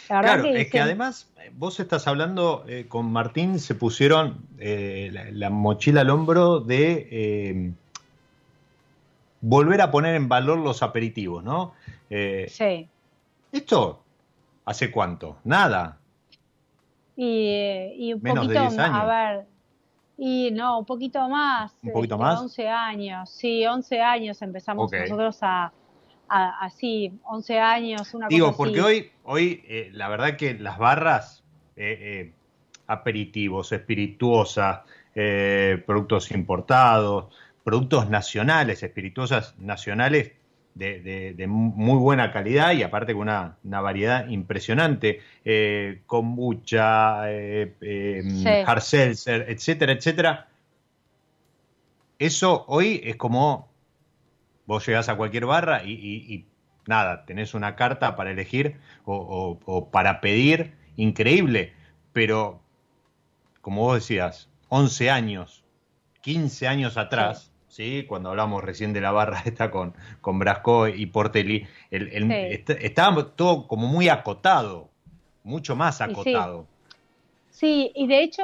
[0.07, 6.03] claro, es que además vos estás hablando eh, con Martín, se pusieron eh, la, mochila
[6.03, 7.73] al hombro de eh,
[9.41, 11.73] volver a poner en valor los aperitivos, ¿no?
[12.09, 12.89] sí.
[13.51, 14.03] ¿Esto
[14.67, 15.39] hace cuánto?
[15.45, 15.99] Nada.
[17.17, 19.47] Y, un poquito, a ver,
[20.19, 21.75] y no, un poquito más.
[21.83, 22.39] ¿Un poquito más?
[22.41, 25.73] 11 años, sí, 11 años empezamos nosotros a,
[26.29, 31.45] así, 11 años, una Digo, porque hoy, hoy eh, la verdad que las barras,
[31.77, 32.33] eh, eh,
[32.87, 34.81] aperitivos, espirituosas,
[35.87, 37.35] productos importados,
[37.65, 40.33] productos nacionales, espirituosas nacionales
[40.75, 45.23] de, muy buena calidad y aparte con una, variedad impresionante,
[46.05, 50.49] kombucha, hard seltzer, etcétera, etcétera.
[52.19, 53.71] Eso hoy es como
[54.67, 56.47] Vos llegás a cualquier barra y,
[56.87, 61.73] nada, tenés una carta para elegir o, para pedir, increíble,
[62.13, 62.61] pero
[63.61, 65.65] como vos decías, 11 años,
[66.23, 68.05] 15 años atrás, sí.
[68.09, 73.67] cuando hablamos recién de la barra esta con, con Brasco y Portelli, el, estaba todo
[73.67, 74.91] como muy acotado,
[75.45, 76.67] mucho más acotado.
[77.51, 77.93] Sí.
[77.95, 78.43] y de hecho,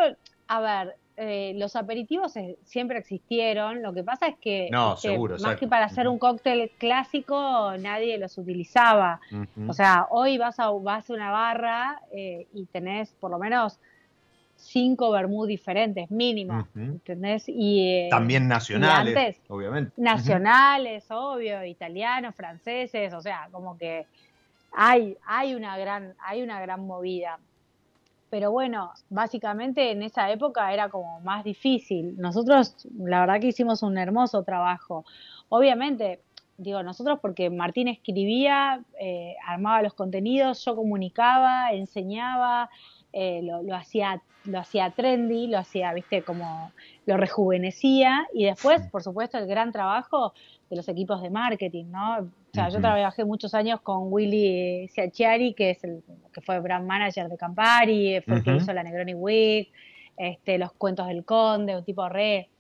[0.49, 5.37] a ver, eh, los aperitivos siempre existieron, lo que pasa es que no, este, seguro,
[5.39, 9.21] más que para hacer un cóctel clásico nadie los utilizaba.
[9.69, 13.79] O sea, hoy vas a, vas a una barra eh, y tenés por lo menos
[14.57, 17.45] cinco vermú diferentes, mínimo, ¿entendés?
[17.49, 19.93] Y, eh, También nacionales, obviamente.
[19.97, 24.07] Nacionales, obvio, italianos, franceses, o sea, como que
[24.73, 27.39] hay, hay, una, gran, hay una gran movida.
[28.33, 32.17] Pero bueno, básicamente en esa época era como más difícil.
[32.17, 35.05] Nosotros, la verdad que hicimos un hermoso trabajo.
[35.51, 36.23] Obviamente,
[36.57, 42.71] digo nosotros porque Martín escribía, eh, armaba los contenidos, yo comunicaba, enseñaba,
[43.13, 46.73] eh, lo, lo, hacía lo hacía trendy, lo hacía, viste, como
[47.05, 50.33] lo rejuvenecía y después, por supuesto, el gran trabajo
[50.71, 52.31] de los equipos de marketing, ¿no?
[52.53, 56.03] O sea, yo trabajé muchos años con Willy Ciacciari, que es el
[56.35, 59.73] que fue brand manager de Campari, fue el que hizo la Negroni Week,
[60.19, 62.51] este, los cuentos del Conde, un tipo re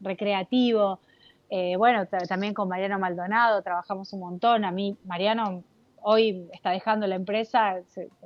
[0.00, 1.00] recreativo.
[1.48, 4.66] Eh, bueno, también con Mariano Maldonado trabajamos un montón.
[4.66, 5.64] A mí, Mariano
[6.02, 7.78] hoy está dejando la empresa,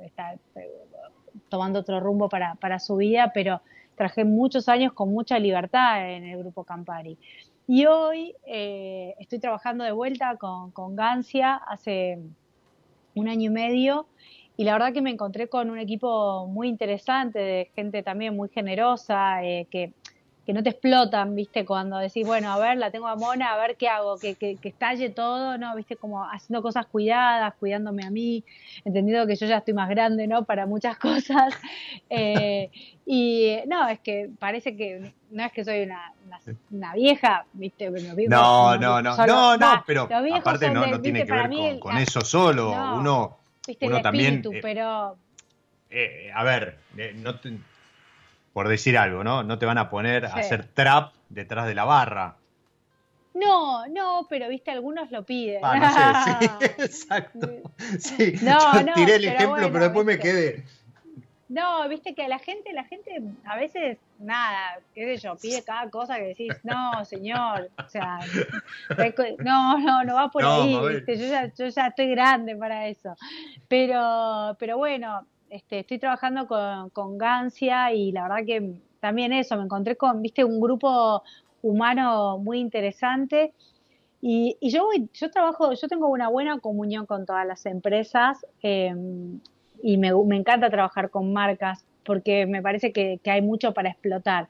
[0.03, 0.35] está
[1.47, 3.61] tomando otro rumbo para, para su vida, pero
[3.95, 7.17] trabajé muchos años con mucha libertad en el grupo Campari.
[7.67, 12.19] Y hoy eh, estoy trabajando de vuelta con, con Gancia hace
[13.15, 14.07] un año y medio
[14.55, 18.49] y la verdad que me encontré con un equipo muy interesante, de gente también muy
[18.49, 19.93] generosa, eh, que
[20.45, 21.65] que no te explotan, ¿viste?
[21.65, 24.57] Cuando decís, bueno, a ver, la tengo a Mona, a ver qué hago, que, que,
[24.57, 25.73] que, estalle todo, ¿no?
[25.75, 25.95] ¿Viste?
[25.95, 28.43] Como haciendo cosas cuidadas, cuidándome a mí,
[28.83, 30.43] entendido que yo ya estoy más grande, ¿no?
[30.43, 31.53] Para muchas cosas.
[32.09, 32.69] Eh,
[33.05, 36.13] y no, es que parece que no es que soy una,
[36.71, 37.89] una, vieja, ¿viste?
[37.89, 42.21] no, no, no, no, no, pero aparte no, no tiene que ver con, con eso
[42.21, 43.87] solo, uno, ¿viste?
[43.87, 44.43] uno también...
[44.51, 45.17] Eh, pero...
[45.89, 46.79] Eh, a ver,
[47.15, 47.57] no te
[48.53, 49.43] por decir algo, ¿no?
[49.43, 52.37] No te van a poner a hacer trap detrás de la barra.
[53.33, 55.59] No, no, pero viste, algunos lo piden.
[55.63, 57.49] Ah, no sé, sí, exacto.
[57.97, 60.63] Sí, no, yo tiré el ejemplo, pero después me quedé.
[61.49, 65.87] No, viste que la gente, la gente a veces, nada, qué sé yo, pide cada
[65.89, 68.19] cosa que decís, no, señor, o sea,
[69.39, 73.15] no, no, no va por ahí, viste, yo ya, yo ya estoy grande para eso.
[73.67, 79.55] Pero, pero bueno, este, estoy trabajando con, con Gancia y la verdad que también eso,
[79.55, 81.21] me encontré con, viste, un grupo
[81.61, 83.53] humano muy interesante.
[84.19, 89.39] Y, yo yo trabajo, yo tengo una buena comunión con todas las empresas em,
[89.83, 93.89] y me, me, encanta trabajar con marcas porque me parece que, que hay mucho para
[93.89, 94.47] explotar.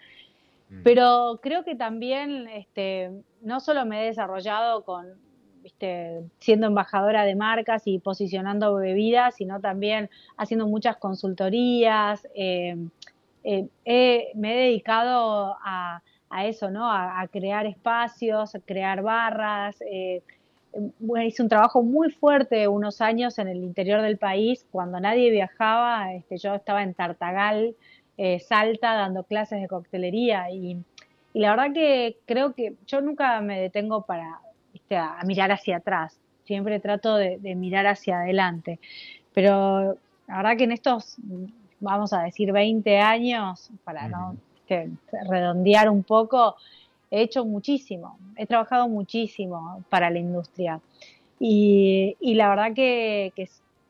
[0.70, 0.84] Mm.
[0.84, 3.12] Pero creo que también este,
[3.42, 5.08] no solo me he desarrollado con,
[5.64, 12.28] viste, siendo embajadora de marcas y posicionando bebidas, sino también haciendo muchas consultorías.
[12.36, 12.78] Eh,
[13.44, 16.02] eh, me he dedicado a,
[16.46, 16.92] eso, ¿no?
[16.92, 19.82] A, crear espacios, a crear barras.
[19.82, 20.22] Eh,
[21.24, 26.14] hice un trabajo muy fuerte unos años en el interior del país, cuando nadie viajaba,
[26.14, 27.76] este, yo estaba en Tartagal,
[28.40, 30.78] Salta, dando clases de coctelería y,
[31.34, 34.40] y la verdad que creo que yo nunca me detengo para,
[34.92, 36.18] a, mirar hacia atrás.
[36.46, 38.80] Siempre trato de, mirar hacia adelante.
[39.34, 41.16] Pero la verdad que en estos,
[41.80, 44.36] vamos a decir, 20 años, para no
[45.30, 46.56] redondear un poco,
[47.12, 50.82] he hecho muchísimo, he trabajado muchísimo para la industria.
[51.40, 53.32] Y, la verdad que,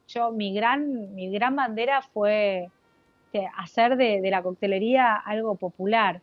[0.07, 2.69] yo, mi gran, mi gran bandera fue
[3.57, 6.21] hacer de, de, la coctelería algo popular,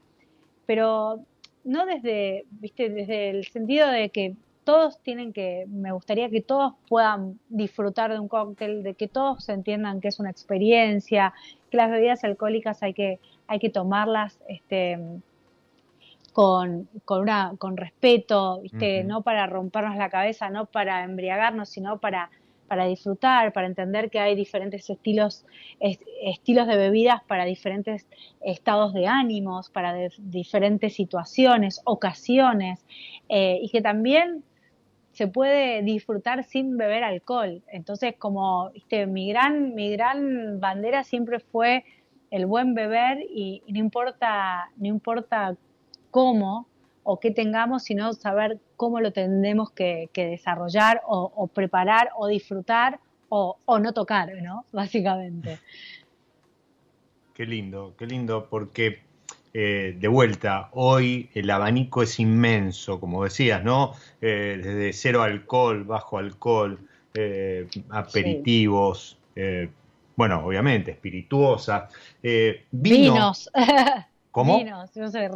[0.67, 1.21] pero
[1.65, 4.35] no desde, viste, desde el sentido de que
[4.71, 9.49] todos tienen que, me gustaría que todos puedan disfrutar de un cóctel, de que todos
[9.49, 11.35] entiendan que es una experiencia,
[11.73, 14.97] que las bebidas alcohólicas hay que, hay que tomarlas este,
[16.33, 19.03] con, con, una, con respeto, ¿viste?
[19.03, 22.31] no para rompernos la cabeza, no para embriagarnos, sino para,
[22.69, 25.47] para disfrutar, para entender que hay diferentes estilos,
[25.81, 28.07] estilos de bebidas para diferentes
[28.41, 32.87] estados de ánimos, para diferentes situaciones, ocasiones,
[33.29, 34.45] eh, y que también
[35.21, 37.63] se puede disfrutar sin beber alcohol.
[37.69, 41.85] Entonces, como viste, mi gran, mi gran bandera siempre fue
[42.31, 45.59] el buen beber y, no importa, no importa
[46.11, 46.67] cómo
[47.03, 53.59] o qué tengamos, sino saber cómo lo tendremos que, desarrollar o, preparar o disfrutar o,
[53.67, 54.65] o no tocar, ¿no?
[54.73, 55.59] Básicamente.
[57.35, 59.01] Qué lindo, qué lindo, porque
[59.53, 63.95] eh, de vuelta, hoy el abanico es inmenso, como decías, ¿no?
[64.21, 66.79] Eh, desde cero alcohol, bajo alcohol,
[67.15, 69.19] eh, aperitivos,
[70.15, 71.89] bueno, obviamente, espirituosa,
[72.71, 73.51] vinos.
[74.31, 74.59] ¿Cómo?
[74.59, 75.27] Vinos, yo soy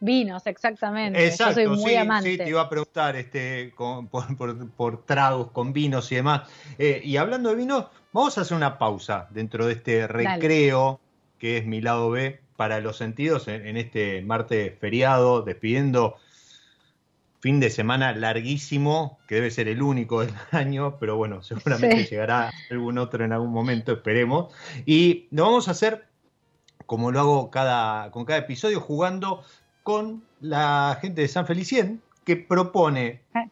[0.00, 1.24] vinos, exactamente.
[1.24, 2.30] Exacto, yo soy muy amante.
[2.30, 6.48] Sí, te iba a preguntar este, por, tragos con vinos y demás.
[6.78, 10.98] Y hablando de vinos, vamos a hacer una pausa dentro de este recreo
[11.38, 16.14] que es mi lado B para los sentidos en, este martes feriado, despidiendo
[17.40, 22.52] fin de semana larguísimo, que debe ser el único del año, pero bueno, seguramente llegará
[22.70, 24.54] algún otro en algún momento, esperemos.
[24.86, 26.06] Y lo vamos a hacer
[26.86, 29.42] como lo hago cada, con cada episodio, jugando
[29.82, 33.46] con la gente de San Felicien, que propone ah.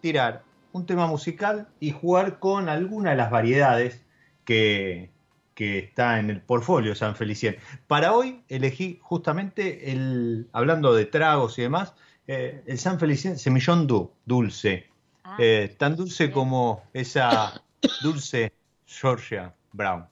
[0.00, 0.42] tirar
[0.72, 4.02] un tema musical y jugar con alguna de las variedades
[4.44, 5.12] que,
[5.58, 7.56] que está en el portfolio San Felicien.
[7.88, 11.94] Para hoy elegí justamente el, hablando de tragos y demás,
[12.28, 14.86] eh, el San Felicien Semillón du, dulce.
[15.24, 15.36] Ah.
[15.40, 17.60] Eh, tan dulce como esa
[18.04, 18.52] dulce
[18.86, 20.06] Georgia Brown.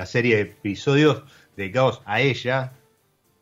[0.00, 1.24] La, serie de episodios
[1.56, 2.72] dedicados a ella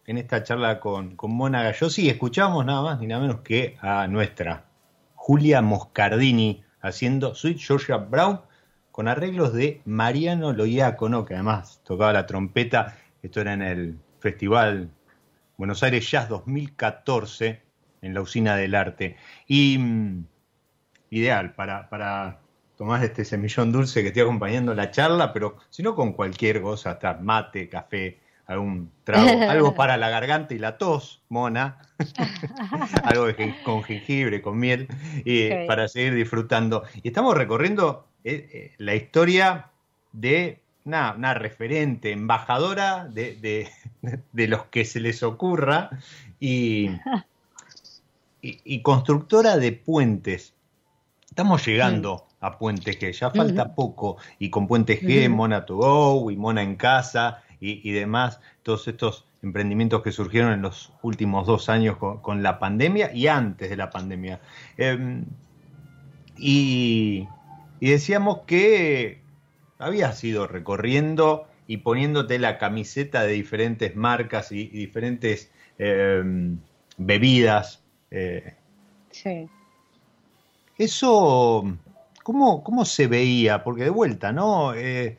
[0.06, 4.08] en esta charla con, con Mona Gallosi escuchamos nada más ni nada menos que a
[4.08, 4.64] nuestra
[5.14, 8.40] Julia Moscardini haciendo Sweet Georgia Brown
[8.90, 12.96] con arreglos de Mariano Loiacono, que además tocaba la trompeta.
[13.22, 14.90] Esto era en el Festival
[15.56, 17.62] Buenos Aires Jazz 2014
[18.02, 19.16] en la Usina del Arte.
[19.46, 20.24] Y mm,
[21.10, 22.40] ideal para, para
[22.78, 26.92] tomás este semillón dulce que estoy acompañando la charla, pero si no con cualquier cosa,
[26.92, 31.78] hasta mate, café, algún trago, algo para la garganta y la tos, mona,
[33.02, 33.26] algo
[33.64, 34.86] con jengibre, con miel,
[35.24, 36.84] y para seguir disfrutando.
[37.02, 39.66] Y estamos recorriendo eh, eh, la historia
[40.12, 43.68] de una, referente, embajadora de,
[44.32, 45.90] los que se les ocurra
[46.38, 46.90] y,
[48.40, 50.54] y, constructora de puentes.
[51.28, 53.12] Estamos llegando a Puente G.
[53.12, 54.16] Ya falta poco.
[54.38, 59.24] Y con Puente G, Mona to Go y Mona en casa y, demás, todos estos
[59.42, 63.90] emprendimientos que surgieron en los últimos dos años con, la pandemia y antes de la
[63.90, 64.40] pandemia.
[64.76, 65.24] Em,
[66.36, 67.26] y,
[67.80, 69.20] decíamos que
[69.78, 76.58] habías ido recorriendo y poniéndote la camiseta de diferentes marcas y, diferentes em,
[76.96, 77.82] bebidas.
[78.10, 78.54] Eh,
[79.10, 79.48] sí.
[80.78, 81.76] Eso
[82.32, 83.64] ¿Cómo, se veía?
[83.64, 84.74] Porque de vuelta, ¿no?
[84.74, 85.16] Eh,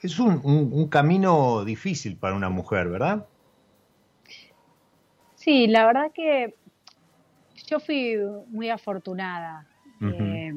[0.00, 3.26] es un, camino difícil para una mujer, ¿verdad?
[5.34, 6.54] Sí, la verdad que
[7.66, 8.16] yo fui
[8.46, 9.66] muy afortunada
[10.02, 10.54] eh,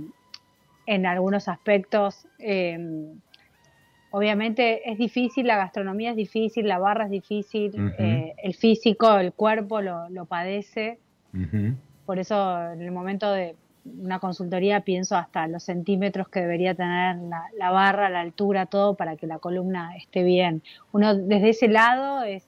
[0.85, 2.27] en algunos aspectos.
[2.37, 2.77] Eh,
[4.11, 9.33] obviamente es difícil, la gastronomía es difícil, la barra es difícil, eh, el físico, el
[9.33, 10.99] cuerpo lo, padece.
[12.05, 13.55] Por eso en el momento de
[13.85, 17.17] una consultoría pienso hasta los centímetros que debería tener
[17.57, 20.63] la, barra, la altura, todo para que la columna esté bien.
[20.91, 22.47] Uno desde ese lado es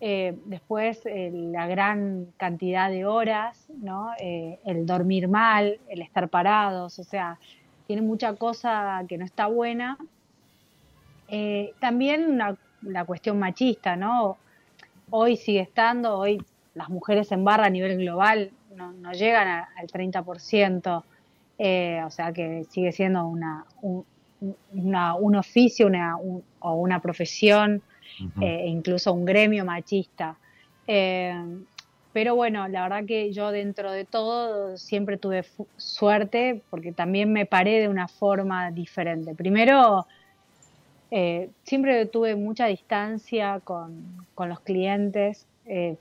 [0.00, 4.10] eh, después eh, la gran cantidad de horas, ¿no?
[4.18, 7.38] Eh, el dormir mal, el estar parados, o sea,
[7.86, 9.98] tiene mucha cosa que no está buena.
[11.78, 12.38] también
[12.82, 14.36] la cuestión machista, ¿no?
[15.10, 16.42] Hoy sigue estando, hoy
[16.74, 21.04] las mujeres en barra a nivel global no, llegan al 30%,
[22.06, 24.04] o sea que sigue siendo una, un,
[24.70, 27.82] un oficio una, o una profesión
[28.40, 30.36] eh, incluso un gremio machista.
[30.86, 31.34] Eh,
[32.12, 35.44] pero bueno, la verdad que yo dentro de todo siempre tuve
[35.76, 39.34] suerte porque también me paré de una forma diferente.
[39.34, 40.06] Primero,
[41.10, 45.46] eh, siempre tuve mucha distancia con, los clientes,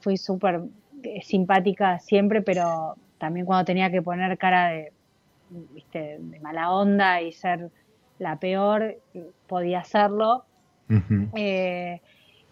[0.01, 0.61] fui súper
[1.21, 4.91] simpática siempre, pero también cuando tenía que poner cara de,
[5.49, 6.17] ¿viste?
[6.19, 7.69] de mala onda y ser
[8.19, 8.97] la peor,
[9.47, 10.45] podía hacerlo.
[11.35, 12.01] Eh,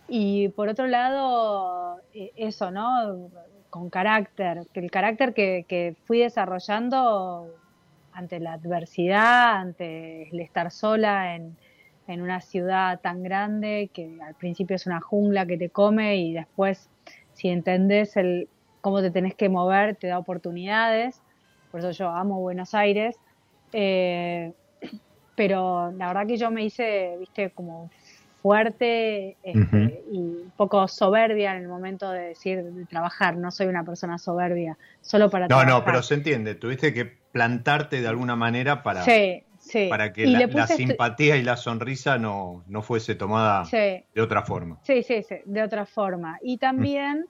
[0.07, 3.29] y por otro lado, eh, eso, ¿no?
[3.69, 7.47] Con carácter, que el carácter que, fui desarrollando
[8.11, 11.55] ante la adversidad, ante el estar sola en,
[12.07, 16.89] una ciudad tan grande que al principio es una jungla que te come y después
[17.41, 18.47] si entendés el,
[18.81, 21.19] cómo te tenés que mover te da oportunidades.
[21.71, 23.15] Por eso yo amo Buenos Aires.
[23.73, 24.51] Eh,
[25.35, 27.89] pero la verdad que yo me hice, viste, como
[28.43, 33.37] fuerte este, y un poco soberbia en el momento de decir, de trabajar.
[33.37, 36.53] No soy una persona soberbia, solo para No, no, pero se entiende.
[36.53, 39.03] Tuviste que plantarte de alguna manera para,
[39.89, 44.79] para que la, simpatía y la sonrisa no, no fuese tomada de otra forma.
[44.83, 46.37] Sí, sí, sí, de otra forma.
[46.41, 47.25] Y también...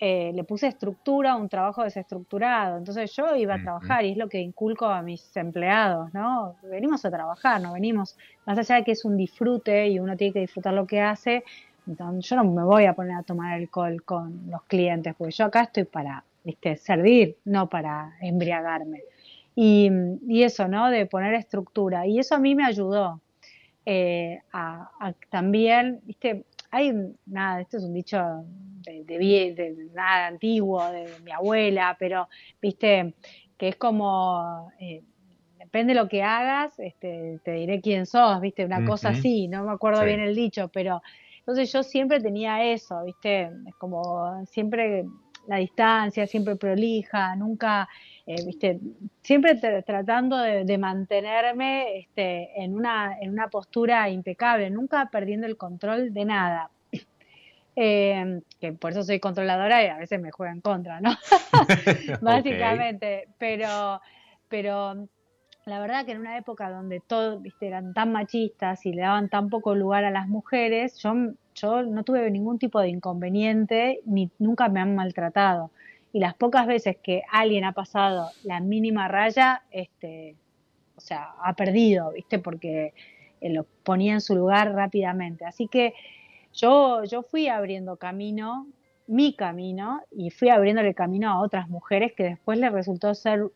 [0.00, 2.78] Eh, le puse estructura, un trabajo desestructurado.
[2.78, 6.56] Entonces yo iba a trabajar y es lo que inculco a mis empleados, ¿no?
[6.64, 10.32] Venimos a trabajar, no venimos, más allá de que es un disfrute y uno tiene
[10.32, 11.44] que disfrutar lo que hace,
[11.86, 15.44] entonces yo no me voy a poner a tomar alcohol con los clientes, porque yo
[15.44, 19.02] acá estoy para, viste, servir, no para embriagarme.
[19.56, 19.90] Y,
[20.42, 20.90] eso, ¿no?
[20.90, 22.06] De poner estructura.
[22.06, 23.20] Y eso a mí me ayudó
[23.86, 26.92] eh, a, a, también, viste, hay
[27.26, 28.18] nada, esto es un dicho
[28.80, 32.28] de, de, nada antiguo, de mi abuela, pero
[32.60, 33.14] viste,
[33.56, 35.02] que es como, eh,
[35.58, 39.64] depende de lo que hagas, este, te diré quién sos, viste, una cosa así, no
[39.64, 41.00] me acuerdo bien el dicho, pero
[41.38, 45.04] entonces yo siempre tenía eso, viste, es como siempre
[45.46, 47.88] la distancia, siempre prolija, nunca,
[48.26, 48.80] eh, viste,
[49.22, 56.12] siempre tratando de, mantenerme este, en, una, en una postura impecable, nunca perdiendo el control
[56.12, 56.70] de nada.
[57.76, 61.10] Eh, que por eso soy controladora y a veces me juega en contra, ¿no?
[62.20, 64.00] Básicamente, pero,
[64.48, 65.08] pero
[65.66, 67.66] la verdad que en una época donde todos ¿viste?
[67.66, 72.02] eran tan machistas y le daban tan poco lugar a las mujeres, yo yo no
[72.02, 75.70] tuve ningún tipo de inconveniente ni nunca me han maltratado.
[76.14, 80.36] Y las pocas veces que alguien ha pasado la mínima raya, este,
[80.94, 82.38] o sea, ha perdido, ¿viste?
[82.38, 82.94] Porque
[83.40, 85.44] eh, lo ponía en su lugar rápidamente.
[85.44, 85.92] Así que
[86.52, 88.68] yo, yo fui abriendo camino,
[89.08, 93.50] mi camino, y fui abriéndole camino a otras mujeres que después les resultó ser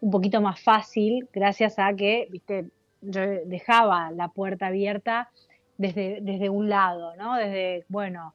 [0.00, 5.30] un poquito más fácil gracias a que, viste, yo dejaba la puerta abierta
[5.78, 7.34] desde, desde un lado, ¿no?
[7.34, 8.34] Desde, bueno,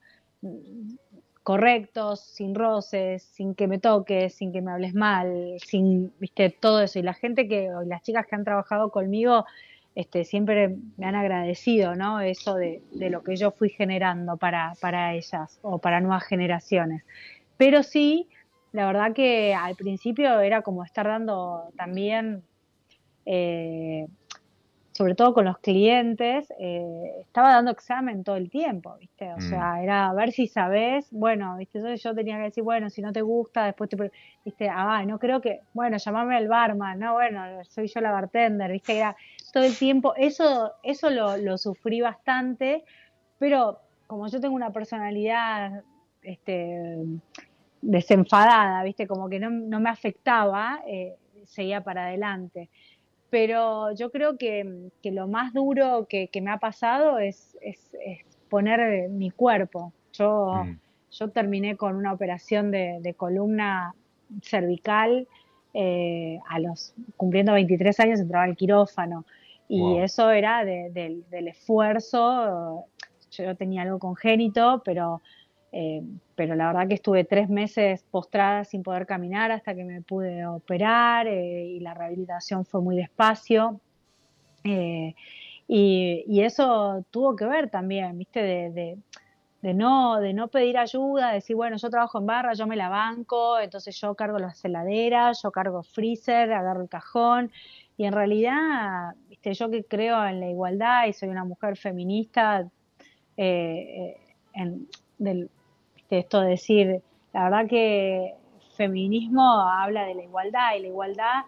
[1.49, 6.83] correctos, sin roces, sin que me toques, sin que me hables mal, sin, viste, todo
[6.83, 6.99] eso.
[6.99, 9.47] Y la gente que, las chicas que han trabajado conmigo,
[9.95, 12.19] este, siempre me han agradecido, ¿no?
[12.19, 17.01] Eso de, de lo que yo fui generando para, para ellas o para nuevas generaciones.
[17.57, 18.27] Pero sí,
[18.71, 22.43] la verdad que al principio era como estar dando también
[23.25, 24.05] eh,
[24.99, 29.31] sobre todo con los clientes, eh, estaba dando examen todo el tiempo, ¿viste?
[29.31, 29.41] O mm.
[29.43, 31.77] sea, era a ver si sabes, bueno, ¿viste?
[31.77, 34.11] Entonces yo tenía que decir, bueno, si no te gusta, después te,
[34.43, 34.67] ¿viste?
[34.69, 38.97] Ah, no creo que, bueno, llamame al barman, no, bueno, soy yo la bartender, ¿viste?
[38.97, 39.15] Era
[39.53, 42.83] todo el tiempo, eso, eso lo, lo sufrí bastante,
[43.37, 45.81] pero como yo tengo una personalidad,
[46.23, 47.05] este,
[47.81, 49.07] desenfadada, ¿viste?
[49.07, 52.69] Como que no, no me afectaba, eh, seguía para adelante
[53.29, 57.57] pero yo creo que, lo más duro que, me ha pasado es,
[58.49, 59.93] poner mi cuerpo.
[60.13, 60.79] Yo, mm.
[61.11, 63.93] yo terminé con una operación de, columna
[64.41, 65.27] cervical
[65.73, 69.23] eh, a los cumpliendo 23 años entraba al quirófano
[69.67, 72.85] y eso era del esfuerzo.
[73.31, 75.21] Yo tenía algo congénito, pero
[75.71, 76.01] eh,
[76.35, 80.45] pero la verdad que estuve tres meses postrada sin poder caminar hasta que me pude
[80.45, 83.79] operar eh, y la rehabilitación fue muy despacio.
[84.63, 85.13] Eh,
[85.67, 88.41] y, eso tuvo que ver también, ¿viste?
[88.41, 88.97] De,
[89.61, 92.89] de, no, de no pedir ayuda, decir, bueno, yo trabajo en barra, yo me la
[92.89, 97.51] banco, entonces yo cargo las heladeras, yo cargo freezer, agarro el cajón.
[97.97, 99.53] Y en realidad, ¿viste?
[99.53, 102.67] yo que creo en la igualdad y soy una mujer feminista,
[103.35, 104.87] en,
[105.19, 105.49] del,
[106.17, 107.01] esto de decir,
[107.33, 108.33] la verdad que
[108.75, 111.43] feminismo habla de la igualdad y la igualdad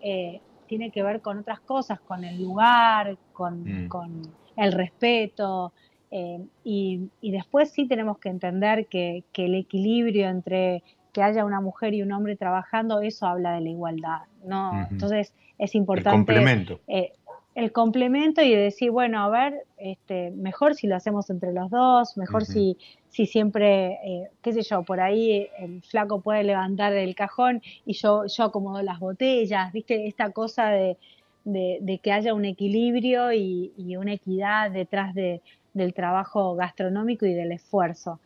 [0.00, 4.22] eh, tiene que ver con otras cosas, con el lugar, con, mm.
[4.56, 5.72] el respeto.
[6.12, 11.92] Eh, y, después sí tenemos que entender que, el equilibrio entre que haya una mujer
[11.94, 14.20] y un hombre trabajando, eso habla de la igualdad.
[14.44, 14.86] ¿no?
[14.92, 16.10] Entonces es importante.
[16.10, 16.80] El complemento.
[16.86, 17.12] Eh,
[17.54, 22.16] el complemento y decir, bueno, a ver, este, mejor si lo hacemos entre los dos,
[22.16, 22.76] mejor si,
[23.08, 27.94] si siempre, eh, qué sé yo, por ahí el flaco puede levantar el cajón y
[27.94, 30.96] yo, yo acomodo las botellas, viste, esta cosa de,
[31.44, 35.40] de, que haya un equilibrio y, una equidad detrás de,
[35.74, 38.20] del trabajo gastronómico y del esfuerzo.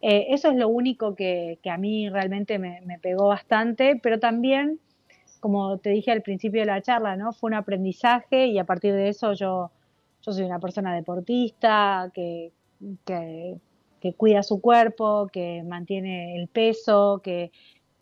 [0.00, 4.18] Eh, eso es lo único que, que a mí realmente me, me pegó bastante, pero
[4.18, 4.80] también
[5.42, 7.32] como te dije al principio de la charla, ¿no?
[7.32, 9.72] Fue un aprendizaje y a partir de eso yo,
[10.24, 12.52] yo soy una persona deportista que,
[13.04, 13.58] que,
[14.16, 17.50] cuida su cuerpo, que mantiene el peso, que,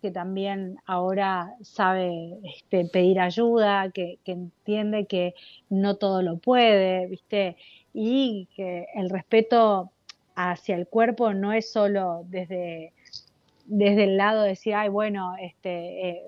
[0.03, 5.35] que también ahora sabe este, pedir ayuda, que, que, entiende que
[5.71, 7.57] no todo lo puede, ¿viste?
[7.95, 9.91] Y que el respeto
[10.35, 12.93] hacia el cuerpo no es solo desde,
[13.65, 16.23] desde el lado de decir, ay, bueno, este, eh,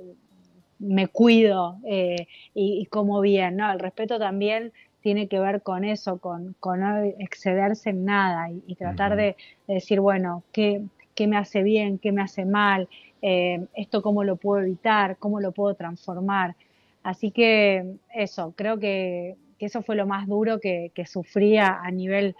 [0.82, 3.72] me cuido eh, y, como bien, ¿no?
[3.72, 9.16] El respeto también tiene que ver con eso, con, no excederse en nada y, tratar
[9.16, 10.82] de, decir, bueno, ¿qué,
[11.14, 12.88] ¿qué, me hace bien, qué me hace mal,
[13.20, 16.56] eh, esto cómo lo puedo evitar, cómo lo puedo transformar.
[17.02, 22.34] Así que eso, creo que, eso fue lo más duro que, que sufría a nivel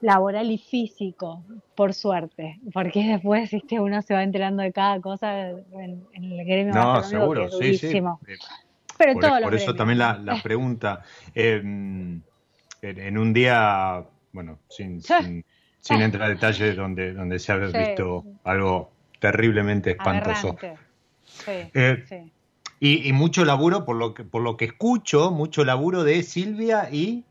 [0.00, 1.44] laboral y físico,
[1.74, 7.02] por suerte, porque después uno se va enterando de cada cosa en, el gremio no,
[7.02, 7.96] seguro, sí, sí.
[7.96, 8.02] Eh,
[8.98, 11.02] Pero por, todo por eso también la, la pregunta.
[11.34, 12.22] Em,
[12.82, 15.44] en un día, bueno, sin, sin,
[15.88, 20.56] entrar en detalles donde, donde se ha visto algo terriblemente espantoso.
[21.46, 22.30] Eh,
[22.80, 26.88] y, y, mucho laburo, por lo que, por lo que escucho, mucho laburo de Silvia
[26.90, 27.24] y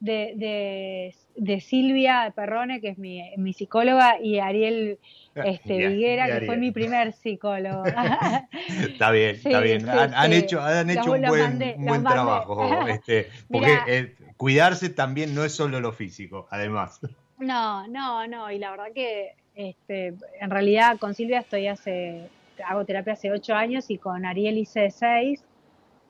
[0.00, 4.98] de, de, Silvia Perrone, que es mi, mi psicóloga, y Ariel
[5.34, 7.84] este, Viguera, que fue mi primer psicólogo.
[8.80, 9.88] está bien, está bien.
[9.88, 12.68] han, hecho, han hecho un buen, buen trabajo.
[12.88, 17.00] Este, porque eh, cuidarse también no es solo lo físico, además.
[17.38, 18.50] No, no, no.
[18.50, 22.28] Y la verdad que este, en realidad con Silvia estoy hace,
[22.64, 25.44] hago terapia hace ocho años y con Ariel hice seis.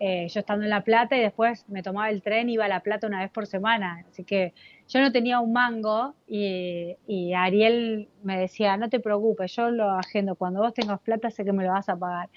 [0.00, 2.80] Eh, yo estando en La Plata y después me tomaba el tren, iba a La
[2.80, 4.04] Plata una vez por semana.
[4.08, 4.54] Así que
[4.88, 10.36] yo no tenía un mango y, Ariel me decía, no te preocupes, yo lo agendo,
[10.36, 12.28] cuando vos tengas plata sé que me lo vas a pagar.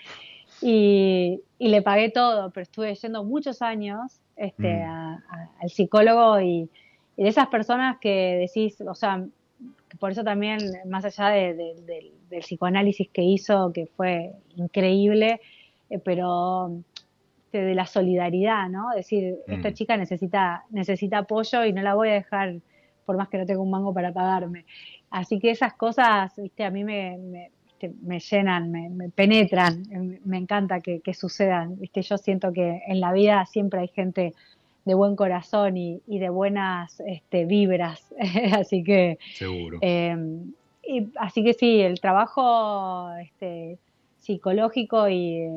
[0.62, 5.24] Y, le pagué todo, pero estuve yendo muchos años este, mm.
[5.62, 6.70] al psicólogo y,
[7.18, 9.24] de esas personas que decís, o sea,
[10.00, 10.58] por eso también,
[10.88, 15.40] más allá del psicoanálisis que hizo, que fue increíble,
[15.92, 16.82] eh, pero
[17.52, 18.92] este, de la solidaridad, ¿no?
[18.96, 19.74] Decir, esta mm.
[19.74, 22.56] chica necesita, necesita apoyo y no la voy a dejar
[23.06, 24.64] por más que no tenga un mango para pagarme.
[25.10, 27.50] Así que esas cosas, viste, a mí me,
[28.04, 29.84] me, llenan, me, penetran,
[30.24, 34.34] me encanta que, sucedan, viste, yo siento que en la vida siempre hay gente
[34.86, 38.16] de buen corazón y, de buenas este, vibras,
[38.58, 39.20] así que...
[39.34, 39.78] Seguro.
[39.82, 43.78] Em, y, así que sí, el trabajo este,
[44.20, 45.50] psicológico y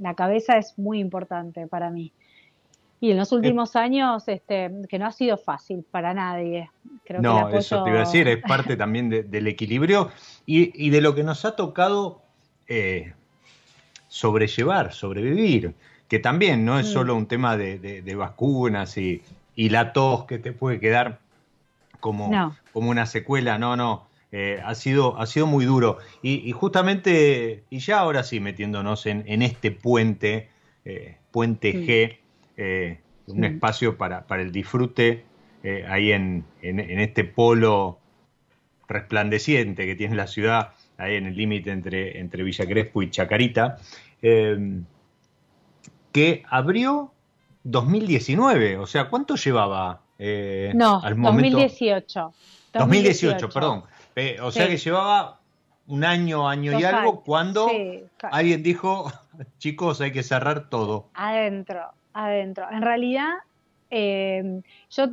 [0.00, 2.12] la cabeza es muy importante para mí.
[3.00, 6.70] Y en los eh, últimos años, este, que no ha sido fácil para nadie.
[7.04, 10.10] Creo no, eso te iba a decir, es parte también del equilibrio
[10.46, 12.22] y, de lo que nos ha tocado
[12.66, 13.12] eh,
[14.08, 15.74] sobrellevar, sobrevivir,
[16.08, 16.92] que también no es mm.
[16.92, 19.22] solo un tema de, vacunas y,
[19.56, 21.18] la tos que te puede quedar
[22.00, 24.06] como, como una secuela, no, no.
[24.36, 25.98] Eh, ha, sido, ha sido muy duro.
[26.20, 30.48] Y, justamente, y ya ahora sí metiéndonos en, este puente
[31.30, 32.18] Puente
[32.56, 35.24] G, un espacio para, para el disfrute
[35.88, 38.00] ahí en, en, este polo
[38.88, 43.78] resplandeciente que tiene la ciudad, ahí en el límite entre, entre Villa Crespo y Chacarita,
[46.12, 47.14] que abrió
[47.64, 51.58] 2019, o sea, ¿cuánto llevaba eh, no, al momento?
[51.58, 52.32] 2018.
[52.74, 53.84] 2018, perdón.
[54.42, 55.40] O sea que llevaba
[55.86, 57.68] un año, año y algo cuando
[58.30, 59.12] alguien dijo,
[59.58, 61.08] chicos, hay que cerrar todo.
[61.14, 62.66] Adentro, adentro.
[62.70, 63.32] En realidad,
[63.90, 65.04] em, yo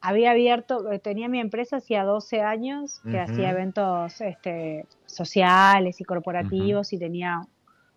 [0.00, 6.92] había abierto, tenía mi empresa hacía 12 años, que hacía eventos este, sociales y corporativos
[6.92, 7.40] y tenía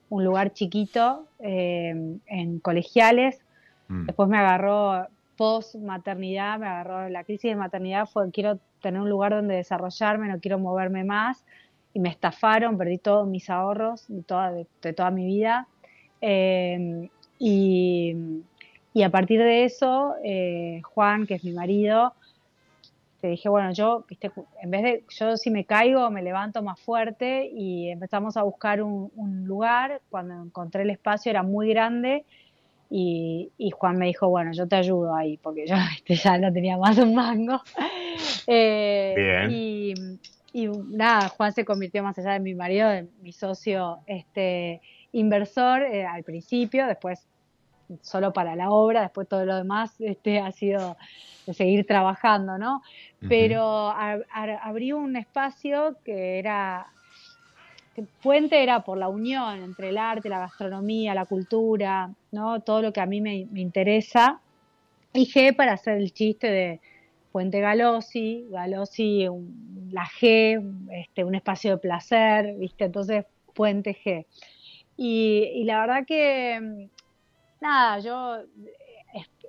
[0.09, 3.39] un lugar chiquito em, en colegiales
[3.87, 4.05] Mm.
[4.05, 5.07] Después me agarró
[5.37, 10.27] post maternidad, me agarró la crisis de maternidad, fue quiero tener un lugar donde desarrollarme,
[10.27, 11.43] no quiero moverme más
[11.93, 15.67] y me estafaron, perdí todos mis ahorros de toda, de, toda mi vida.
[16.21, 17.09] Eh,
[17.39, 18.15] y,
[19.03, 22.13] a partir de eso, eh, Juan, que es mi marido,
[23.21, 24.05] te dije, bueno, yo,
[24.61, 28.83] en vez de, yo si me caigo, me levanto más fuerte y empezamos a buscar
[28.83, 30.01] un lugar.
[30.09, 32.25] Cuando encontré el espacio era muy grande
[32.95, 36.77] y, Juan me dijo, bueno, yo te ayudo ahí, porque yo este, ya no tenía
[36.77, 37.61] más un mango.
[38.45, 39.47] Eh,
[40.53, 44.81] y, nada, Juan se convirtió más allá de mi marido, de mi socio este,
[45.13, 47.25] inversor eh, al principio, después
[48.01, 50.95] solo para la obra, después todo lo demás este, ha sido
[51.47, 52.83] de seguir trabajando, ¿no?
[53.27, 56.87] Pero abrió un espacio que era
[58.21, 62.61] Puente era por la unión entre el arte, la gastronomía, la cultura, ¿no?
[62.61, 64.41] todo lo que a mí me, interesa.
[65.13, 66.81] Y G para hacer el chiste de
[67.31, 69.27] Puente Galossi, Galossi,
[69.91, 70.61] la G,
[70.91, 72.85] este, un espacio de placer, ¿viste?
[72.85, 74.25] Entonces, Puente G.
[74.97, 76.89] Y, la verdad que,
[77.61, 78.37] nada, yo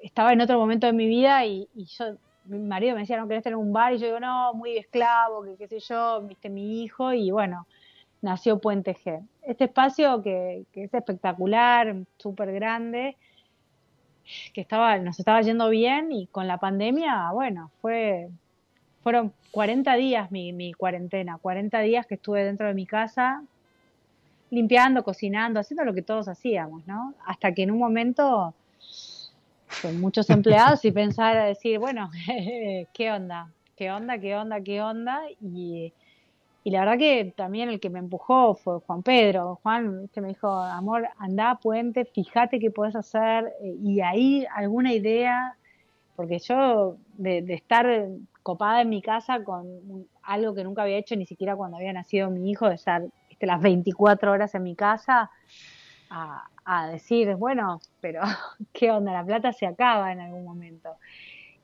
[0.03, 3.43] estaba en otro momento de mi vida y, yo, mi marido me decía, no querés
[3.43, 6.83] tener un bar, y yo digo, no, muy esclavo, que qué sé yo, viste, mi
[6.83, 7.67] hijo, y bueno,
[8.25, 9.23] nació Puente G.
[9.43, 13.17] Este espacio que, es espectacular, súper grande,
[14.53, 18.31] que estaba, nos estaba yendo bien y con la pandemia, bueno, fue,
[19.03, 23.43] fueron 40 días mi, mi cuarentena, 40 días que estuve dentro de mi casa
[24.51, 27.13] limpiando, cocinando, haciendo lo que todos hacíamos, ¿no?
[27.27, 28.55] Hasta que en un momento,
[29.83, 32.11] con muchos empleados y pensar a decir, bueno,
[32.95, 33.51] ¿qué onda?
[33.77, 34.19] ¿Qué onda?
[34.19, 34.61] ¿Qué onda?
[34.63, 35.21] ¿Qué onda?
[35.43, 35.93] Y
[36.65, 39.61] y la verdad que también el que me empujó fue Juan Pedro.
[39.63, 43.53] Juan que me dijo, amor, anda puente, fíjate qué puedes hacer.
[43.63, 45.59] Eh, y ahí alguna idea,
[46.17, 48.09] porque yo de, estar
[48.43, 49.67] copada en mi casa con
[50.23, 53.03] algo que nunca había hecho, ni siquiera cuando había nacido mi hijo, de estar
[53.41, 55.31] las 24 horas en mi casa,
[56.09, 58.23] a, decir, bueno, pero
[58.73, 59.13] ¿qué onda?
[59.13, 60.97] La plata se acaba en algún momento.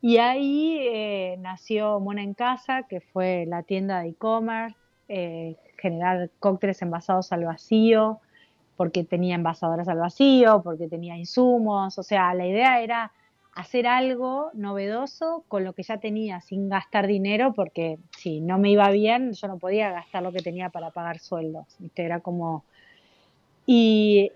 [0.02, 4.76] Y ahí eh, nació Mona en Casa, que fue la tienda de e-commerce,
[5.12, 8.20] eh, generar cócteles envasados al vacío,
[8.76, 13.10] porque tenía envasadoras al vacío, porque tenía insumos, o sea, la idea era
[13.56, 18.70] hacer algo novedoso con lo que ya tenía sin gastar dinero, porque si no me
[18.70, 22.62] iba bien, yo no podía gastar lo que tenía para pagar sueldos, Era como...
[23.66, 24.30] Y,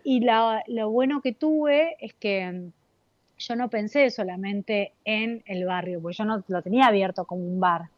[0.66, 2.70] lo bueno que tuve es que
[3.38, 7.60] yo no pensé solamente en el barrio, porque yo no lo tenía abierto como un
[7.60, 7.90] bar,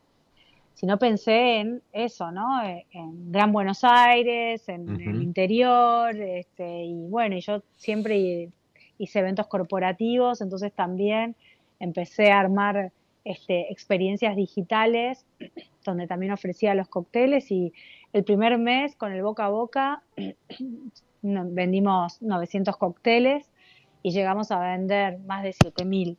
[0.77, 2.63] sino pensé en eso, ¿no?
[2.63, 8.51] Eh, en Gran Buenos Aires, en el interior, este, y bueno, y yo siempre
[8.99, 11.35] hice eventos corporativos, entonces también
[11.81, 12.93] empecé a armar
[13.25, 15.25] este, experiencias digitales,
[15.85, 17.73] donde también ofrecía los cócteles y
[18.13, 20.03] el primer mes con el boca a boca
[21.23, 23.51] vendimos 900 cócteles
[24.03, 26.19] y llegamos a vender más de 7000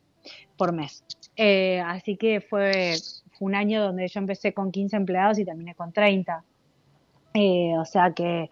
[0.56, 1.04] por mes.
[1.36, 2.94] Eh, así que fue,
[3.40, 6.44] un año donde yo empecé con 15 empleados y terminé con 30.
[7.34, 8.48] Eh, o sea que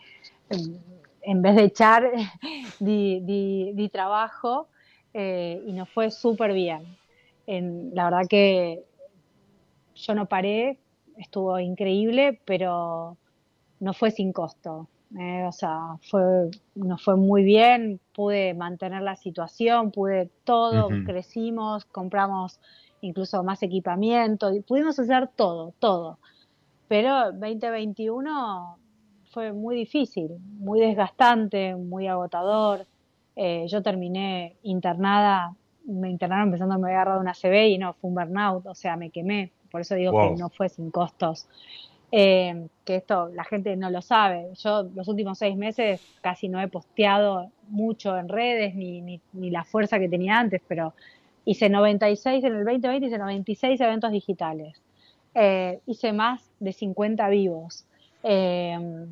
[0.50, 0.78] em,
[1.22, 2.10] en vez de echar,
[2.80, 4.68] di, trabajo
[5.14, 6.96] eh, y nos fue súper bien.
[7.46, 8.84] la verdad que
[9.94, 10.78] yo no paré,
[11.16, 13.16] estuvo increíble, pero
[13.80, 14.88] no fue sin costo.
[15.18, 21.84] Eh, o sea, fue, nos fue muy bien, pude mantener la situación, pude todo, crecimos,
[21.86, 22.60] compramos
[23.06, 26.18] incluso más equipamiento, pudimos hacer todo, todo.
[26.88, 28.78] Pero 2021
[29.30, 32.86] fue muy difícil, muy desgastante, muy agotador.
[33.34, 35.54] Eh, yo terminé internada,
[35.84, 38.74] me internaron pensando que me había agarrado una CB y no, fue un burnout, o
[38.74, 39.52] sea, me quemé.
[39.70, 41.48] Por eso digo que no fue sin costos.
[42.12, 44.48] Eh, que esto la gente no lo sabe.
[44.54, 49.50] Yo los últimos seis meses casi no he posteado mucho en redes ni, ni, ni
[49.50, 50.94] la fuerza que tenía antes, pero
[51.46, 54.82] hice 96 en el 2020, hice 96 eventos digitales.
[55.34, 57.86] Eh, hice más de 50 vivos,
[58.22, 59.06] eh,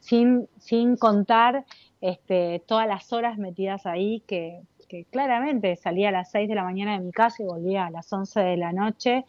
[0.00, 1.64] sin, sin contar
[2.00, 6.64] este, todas las horas metidas ahí que, que claramente salía a las 6 de la
[6.64, 9.24] mañana de mi casa y volvía a las 11 de la noche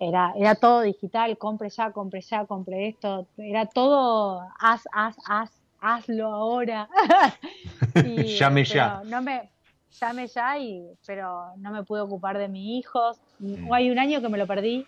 [0.00, 5.50] era, era todo digital, compre ya, compre ya, compre esto, era todo haz, haz, haz,
[5.80, 6.88] hazlo ahora.
[8.38, 9.02] llame ya.
[9.04, 9.48] No me,
[10.00, 13.20] llame ya, y, pero no me pude ocupar de mis hijos.
[13.38, 13.72] Mm.
[13.72, 14.86] Hay un año que me lo perdí,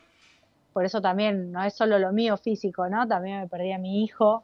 [0.72, 3.08] por eso también no es solo lo mío físico, ¿no?
[3.08, 4.42] También me perdí a mi hijo,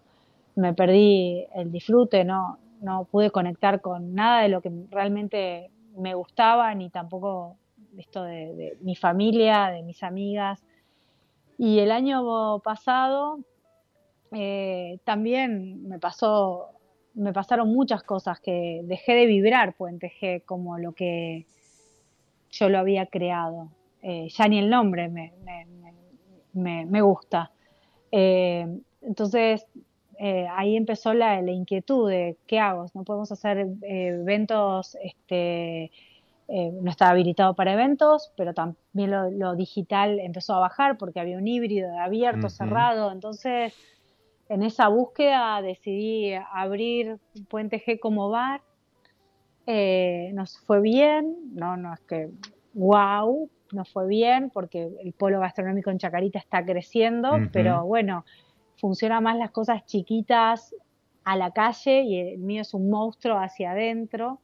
[0.55, 6.15] me perdí el disfrute, no, no pude conectar con nada de lo que realmente me
[6.15, 7.57] gustaba, ni tampoco
[7.99, 10.63] esto de, mi familia, de mis amigas.
[11.59, 13.39] Y el año pasado
[14.33, 16.71] eh, también me pasó,
[17.15, 21.47] me pasaron muchas cosas que dejé de vibrar Puente G como lo que
[22.51, 23.69] yo lo había creado.
[24.03, 25.33] Eh, ya ni el nombre me,
[26.55, 27.51] me, gusta.
[28.11, 28.67] Eh,
[29.01, 29.67] entonces,
[30.51, 32.87] ahí empezó la, la, inquietud de qué hago.
[32.95, 35.91] No podemos hacer eventos este,
[36.55, 41.39] eh, no estaba habilitado para eventos, pero también lo, digital empezó a bajar porque había
[41.39, 43.11] un híbrido de abierto, cerrado.
[43.11, 43.75] Entonces,
[44.53, 47.17] en esa búsqueda decidí abrir
[47.49, 48.61] Puente G como bar.
[49.67, 52.29] Eh, nos fue bien, no, no es que
[52.75, 58.27] wow, nos fue bien porque el polo gastronómico en Chacarita está creciendo, pero bueno,
[58.77, 60.75] funciona más las cosas chiquitas
[61.25, 64.41] a la calle y el mío es un monstruo hacia adentro.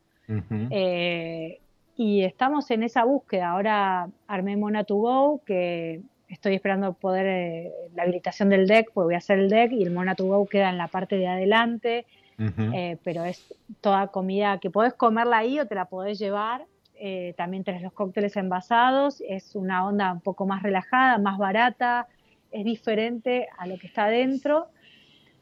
[1.96, 3.50] Y estamos en esa búsqueda.
[3.50, 9.04] Ahora armé Mona to Go, que estoy esperando poder eh, la habilitación del deck, pues
[9.04, 11.26] voy a hacer el deck y el Mona to Go queda en la parte de
[11.26, 12.06] adelante.
[12.40, 16.66] Eh, pero es toda comida que podés comerla ahí o te la podés llevar.
[16.94, 19.20] Eh, también tenés los cócteles envasados.
[19.28, 22.06] Es una onda un poco más relajada, más barata.
[22.52, 24.68] Es diferente a lo que está adentro.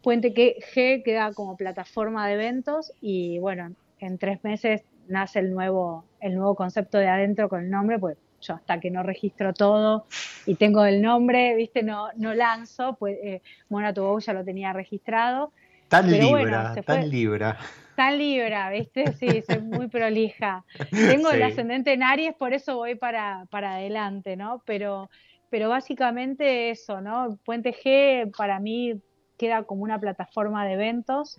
[0.02, 6.04] Puente G queda como plataforma de eventos y bueno, en tres meses nace el nuevo,
[6.20, 8.16] el nuevo concepto de adentro con el nombre, pues
[8.46, 10.06] yo hasta que no registro todo
[10.46, 15.52] y tengo el nombre, viste, no, no lanzo, pues eh, Mona ya lo tenía registrado.
[15.88, 17.58] Tan libra, tan libra.
[17.94, 20.64] Tan libra, viste, sí, soy muy prolija.
[20.90, 24.62] Tengo el ascendente en Aries, por eso voy para, para adelante, ¿no?
[24.66, 25.08] Pero,
[25.48, 27.38] pero básicamente eso, ¿no?
[27.44, 29.00] Puente G para mí
[29.38, 31.36] queda como una plataforma de eventos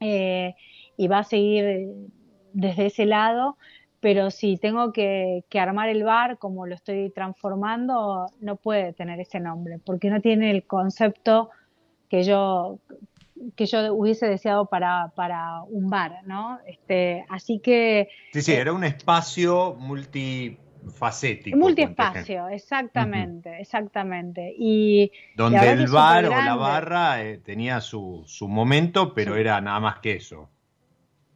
[0.00, 0.54] eh,
[0.96, 1.88] y va a seguir
[2.52, 3.56] desde ese lado,
[4.04, 9.40] pero si tengo que, armar el bar como lo estoy transformando, no puede tener ese
[9.40, 11.48] nombre, porque no tiene el concepto
[12.10, 12.80] que yo
[13.56, 16.58] que yo hubiese deseado para, para un bar, ¿no?
[16.66, 18.10] Este, así que...
[18.34, 21.56] Sí, sí, era un espacio multifacético.
[21.56, 24.54] Multiespacio, exactamente, exactamente.
[24.58, 29.80] Y donde el bar o la barra eh, tenía su, su momento, pero era nada
[29.80, 30.50] más que eso.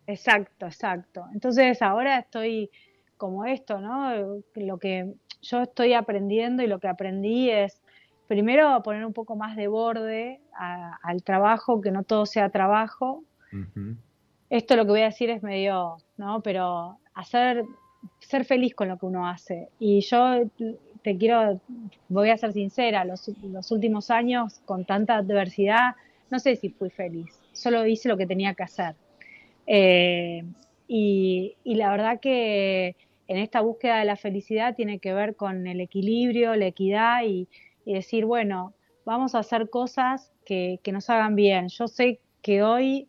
[0.09, 1.27] Exacto, exacto.
[1.35, 2.71] Entonces ahora estoy
[3.19, 4.43] como esto, ¿no?
[4.55, 7.83] Lo que yo estoy aprendiendo y lo que aprendí es
[8.27, 10.41] primero poner un poco más de borde
[11.03, 13.23] al trabajo, que no todo sea trabajo.
[14.49, 16.41] Esto lo que voy a decir es medio, ¿no?
[16.41, 17.67] Pero hacer,
[18.21, 19.69] ser feliz con lo que uno hace.
[19.79, 20.49] Y yo
[21.03, 21.61] te quiero,
[22.09, 25.97] voy a ser sincera, los, los últimos años con tanta adversidad,
[26.31, 28.95] no sé si fui feliz, solo hice lo que tenía que hacer.
[29.71, 30.45] Eh,
[30.89, 32.97] y, la verdad que
[33.29, 37.47] en esta búsqueda de la felicidad tiene que ver con el equilibrio, la equidad y,
[37.85, 41.69] decir, bueno, vamos a hacer cosas que, nos hagan bien.
[41.69, 43.09] Yo sé que hoy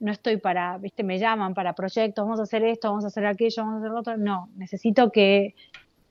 [0.00, 3.26] no estoy para, viste, me llaman para proyectos, vamos a hacer esto, vamos a hacer
[3.26, 4.16] aquello, vamos a hacer lo otro.
[4.16, 5.54] No, necesito que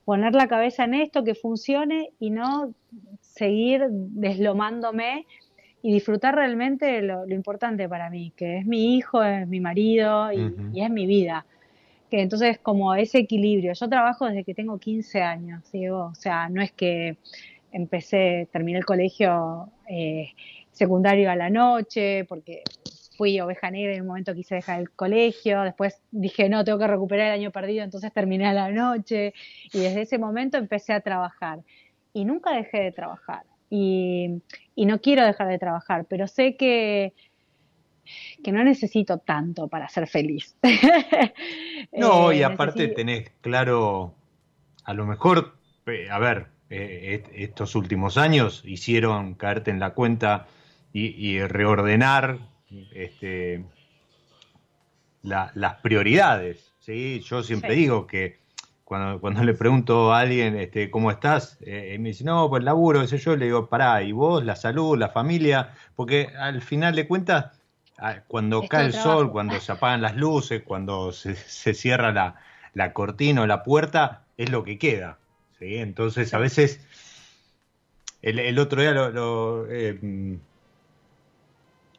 [0.05, 2.73] poner la cabeza en esto, que funcione y no
[3.21, 5.25] seguir deslomándome
[5.81, 10.81] y disfrutar realmente lo, importante para mí, que es mi hijo, es mi marido y,
[10.81, 11.45] es mi vida.
[12.09, 16.49] Que entonces como ese equilibrio, yo trabajo desde que tengo 15 años, digo, o sea,
[16.49, 17.17] no es que
[17.71, 20.31] empecé, terminé el colegio eh,
[20.71, 22.63] secundario a la noche, porque
[23.15, 26.79] fui oveja negra y en un momento quise dejar el colegio, después dije, no, tengo
[26.79, 29.33] que recuperar el año perdido, entonces terminé a la noche.
[29.71, 31.59] Y desde ese momento empecé a trabajar.
[32.13, 34.41] Y nunca dejé de trabajar y,
[34.75, 37.13] no quiero dejar de trabajar, pero sé que,
[38.43, 40.55] que no necesito tanto para ser feliz.
[41.91, 44.15] no, y eh, aparte tenés claro,
[44.83, 45.55] a lo mejor,
[46.09, 50.47] a ver, eh, estos últimos años hicieron caerte en la cuenta
[50.91, 52.39] y, reordenar
[52.93, 53.63] este,
[55.21, 56.73] las prioridades.
[56.79, 57.21] ¿sí?
[57.21, 58.39] Yo siempre digo que
[58.89, 63.03] cuando, cuando le pregunto a alguien este, cómo estás, eh, me dice, no, pues laburo,
[63.03, 65.75] ese yo, le digo, pará, ¿y vos, la salud, la familia?
[65.95, 67.61] Porque al final de cuentas,
[68.27, 72.37] cuando cae el sol, cuando se apagan las luces, cuando se, cierra la,
[72.73, 75.19] la, cortina o la puerta, es lo que queda.
[75.59, 75.75] ¿sí?
[75.75, 76.81] Entonces, a veces,
[78.23, 79.67] el, otro día lo...
[79.69, 79.99] Eh,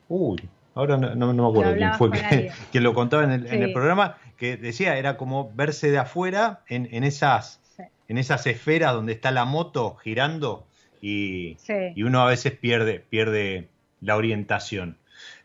[0.08, 2.10] uy, ahora no, me acuerdo quién fue
[2.72, 7.60] que, lo contaba en el, programa, que decía, era como verse de afuera en, esas,
[8.08, 10.66] en esas esferas donde está la moto girando
[11.02, 11.58] y,
[11.94, 13.68] y, uno a veces pierde, pierde
[14.00, 14.96] la orientación.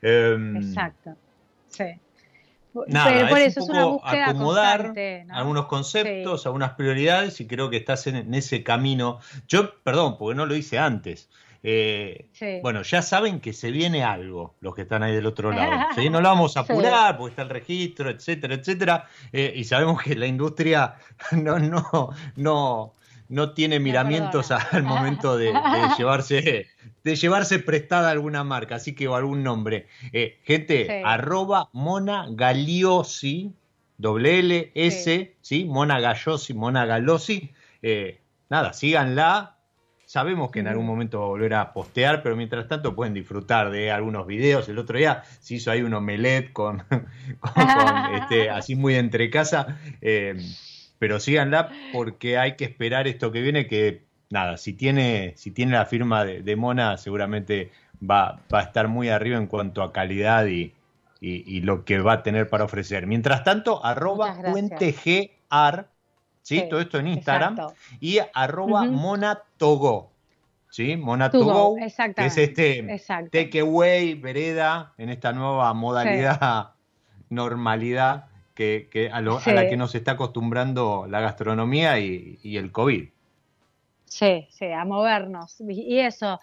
[0.01, 1.17] Em, Exacto,
[1.67, 1.83] sí.
[2.87, 4.93] Nada, por eso es una búsqueda acomodar
[5.29, 9.19] algunos conceptos, algunas prioridades y creo que estás en, ese camino.
[9.49, 11.29] Yo, perdón, porque no lo hice antes.
[11.67, 15.71] Eh, bueno, ya saben que se viene algo, los que están ahí del otro lado.
[16.11, 19.09] No lo vamos a apurar porque está el registro, etcétera, etcétera.
[19.33, 20.95] Eh, y sabemos que la industria
[21.31, 22.93] no, no, no,
[23.29, 25.51] no tiene miramientos al momento de,
[25.97, 26.67] llevarse
[27.03, 29.87] de llevarse prestada alguna marca, así que o algún nombre.
[30.13, 33.51] Eh, gente, arroba Mona Galiosi,
[33.97, 35.65] doble L S, sí.
[35.65, 37.51] Mona Galiosi, Mona Galiosi.
[38.49, 39.54] nada, síganla,
[40.05, 43.71] Sabemos que en algún momento va a volver a postear, pero mientras tanto pueden disfrutar
[43.71, 44.69] de algunos videos.
[44.69, 46.83] El otro día se hizo ahí un omelette con,
[48.13, 49.79] este, así muy entre casa.
[50.01, 50.35] Eh,
[50.99, 55.73] pero síganla porque hay que esperar esto que viene que nada, si tiene, si tiene
[55.73, 60.45] la firma de, Mona, seguramente va, va, a estar muy arriba en cuanto a calidad
[60.47, 60.73] y,
[61.21, 63.07] y, lo que va a tener para ofrecer.
[63.07, 65.89] Mientras tanto, arroba puentegar
[66.45, 66.63] ¿sí?
[66.69, 67.57] Todo esto en Instagram.
[67.99, 70.11] Y arroba monatogo,
[70.69, 70.95] ¿sí?
[70.95, 76.73] Monatogo, que es este takeaway, vereda, en esta nueva modalidad,
[77.29, 83.09] normalidad que, a, la que nos está acostumbrando la gastronomía y, el COVID.
[84.05, 85.59] Sí, sí, a movernos.
[85.67, 86.39] Y eso,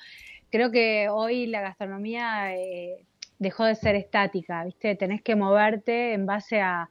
[0.50, 3.04] creo que hoy la gastronomía eh,
[3.38, 4.96] dejó de ser estática, ¿viste?
[4.96, 6.88] Tenés que moverte en base a,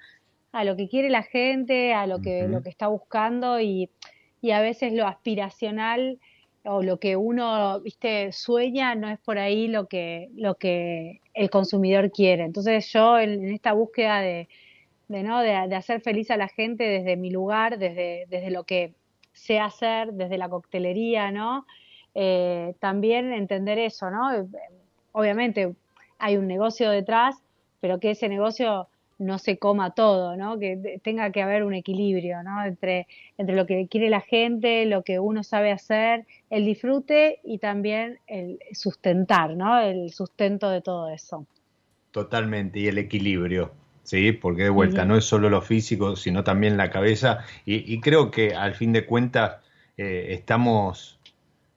[0.52, 3.90] a lo que quiere la gente, a lo que, lo que está buscando y,
[4.42, 6.20] y, a veces lo aspiracional
[6.64, 11.50] o lo que uno viste sueña no es por ahí lo que, lo que el
[11.50, 12.44] consumidor quiere.
[12.44, 14.48] Entonces yo en, esta búsqueda de,
[15.08, 15.40] de ¿no?
[15.42, 18.94] De, hacer feliz a la gente desde mi lugar, desde, desde lo que
[19.34, 21.66] sé hacer, desde la coctelería, ¿no?
[22.14, 24.30] Eh, también entender eso, ¿no?
[25.14, 25.74] Obviamente
[26.20, 27.42] hay un negocio detrás,
[27.80, 28.88] pero que ese negocio
[29.22, 30.58] no se coma todo, ¿no?
[30.58, 32.66] Que tenga que haber un equilibrio, ¿no?
[32.66, 33.08] Entre,
[33.38, 38.20] entre lo que quiere la gente, lo que uno sabe hacer, el disfrute y también
[38.26, 39.80] el sustentar, ¿no?
[39.80, 41.46] El sustento de todo eso.
[42.10, 43.72] Totalmente, y el equilibrio,
[44.04, 44.32] ¿sí?
[44.32, 48.56] Porque de vuelta, no es solo lo físico, sino también la cabeza, y, creo que
[48.56, 49.58] al fin de cuentas
[49.98, 51.20] eh, estamos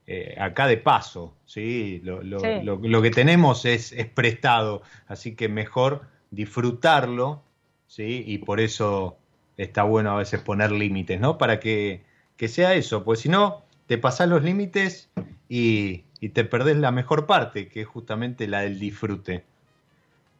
[0.06, 2.00] eh, acá de paso, ¿sí?
[2.02, 7.42] Lo, lo, que tenemos es, es prestado, así que mejor disfrutarlo,
[7.86, 8.24] ¿sí?
[8.26, 9.16] Y por eso
[9.56, 11.38] está bueno a veces poner límites, ¿no?
[11.38, 12.02] Para que,
[12.48, 15.10] sea eso, pues si no, te pasas los límites
[15.48, 19.44] y, te perdés la mejor parte, que es justamente la del disfrute.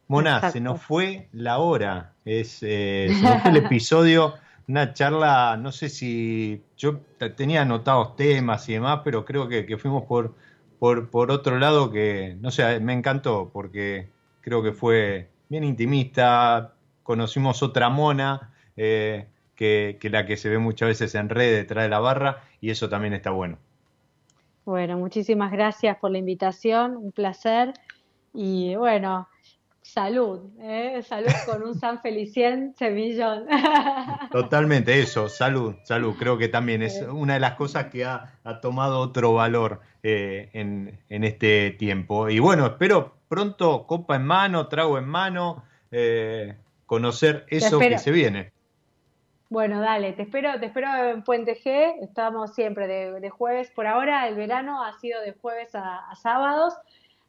[0.09, 4.35] Mona, se nos fue la hora, es, eh, se nos fue el episodio,
[4.67, 7.01] una charla, no sé si yo
[7.37, 10.35] tenía anotados temas y demás, pero creo que, que fuimos por,
[10.79, 14.09] por, por otro lado que, no sé, me encantó porque
[14.41, 20.89] creo que fue bien intimista, conocimos otra mona eh, que, la que se ve muchas
[20.89, 23.59] veces en red detrás de la barra y eso también está bueno.
[24.65, 27.75] Bueno, muchísimas gracias por la invitación, un placer
[28.33, 29.29] y bueno,
[29.83, 31.03] salud, ¿eh?
[31.07, 33.45] salud con un San Felicien Semillón.
[34.33, 39.01] Totalmente, eso, salud, salud, creo que también es una de las cosas que ha, tomado
[39.01, 42.31] otro valor eh, en, en este tiempo.
[42.31, 46.57] Y bueno, espero pronto copa en mano, trago en mano, eh,
[46.87, 48.53] conocer eso que se viene.
[49.51, 54.29] Bueno, dale, te espero, te espero en Puente G, estamos siempre de, jueves, por ahora
[54.29, 56.75] el verano ha sido de jueves a, sábados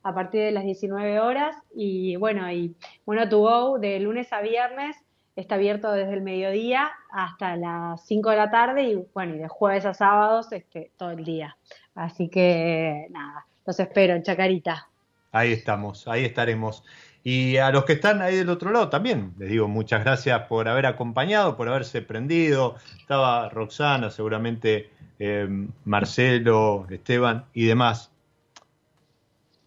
[0.03, 2.75] a partir de las 19 horas y bueno, y
[3.07, 4.95] bueno, to go de lunes a viernes
[5.35, 9.47] está abierto desde el mediodía hasta las 5 de la tarde y bueno, y de
[9.47, 11.57] jueves a sábados este, todo el día.
[11.95, 14.87] Así que nada, los espero en Chacarita.
[15.35, 16.85] Ahí estamos, ahí estaremos.
[17.21, 20.69] Y a los que están ahí del otro lado también les digo muchas gracias por
[20.69, 22.77] haber acompañado, por haberse prendido.
[22.97, 25.45] Estaba Roxana, seguramente eh,
[25.83, 28.11] Marcelo, Esteban y demás.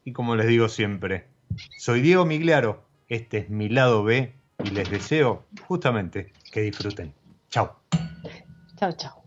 [0.04, 1.26] Y como les digo siempre,
[1.76, 4.32] soy Diego Migliaro, este es mi lado B
[4.64, 7.12] y les deseo justamente que disfruten.
[7.50, 7.78] Chao.
[8.76, 9.22] Chao, chao.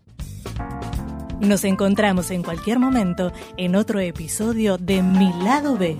[1.38, 5.96] Nos encontramos en cualquier momento en otro episodio de Mi lado B.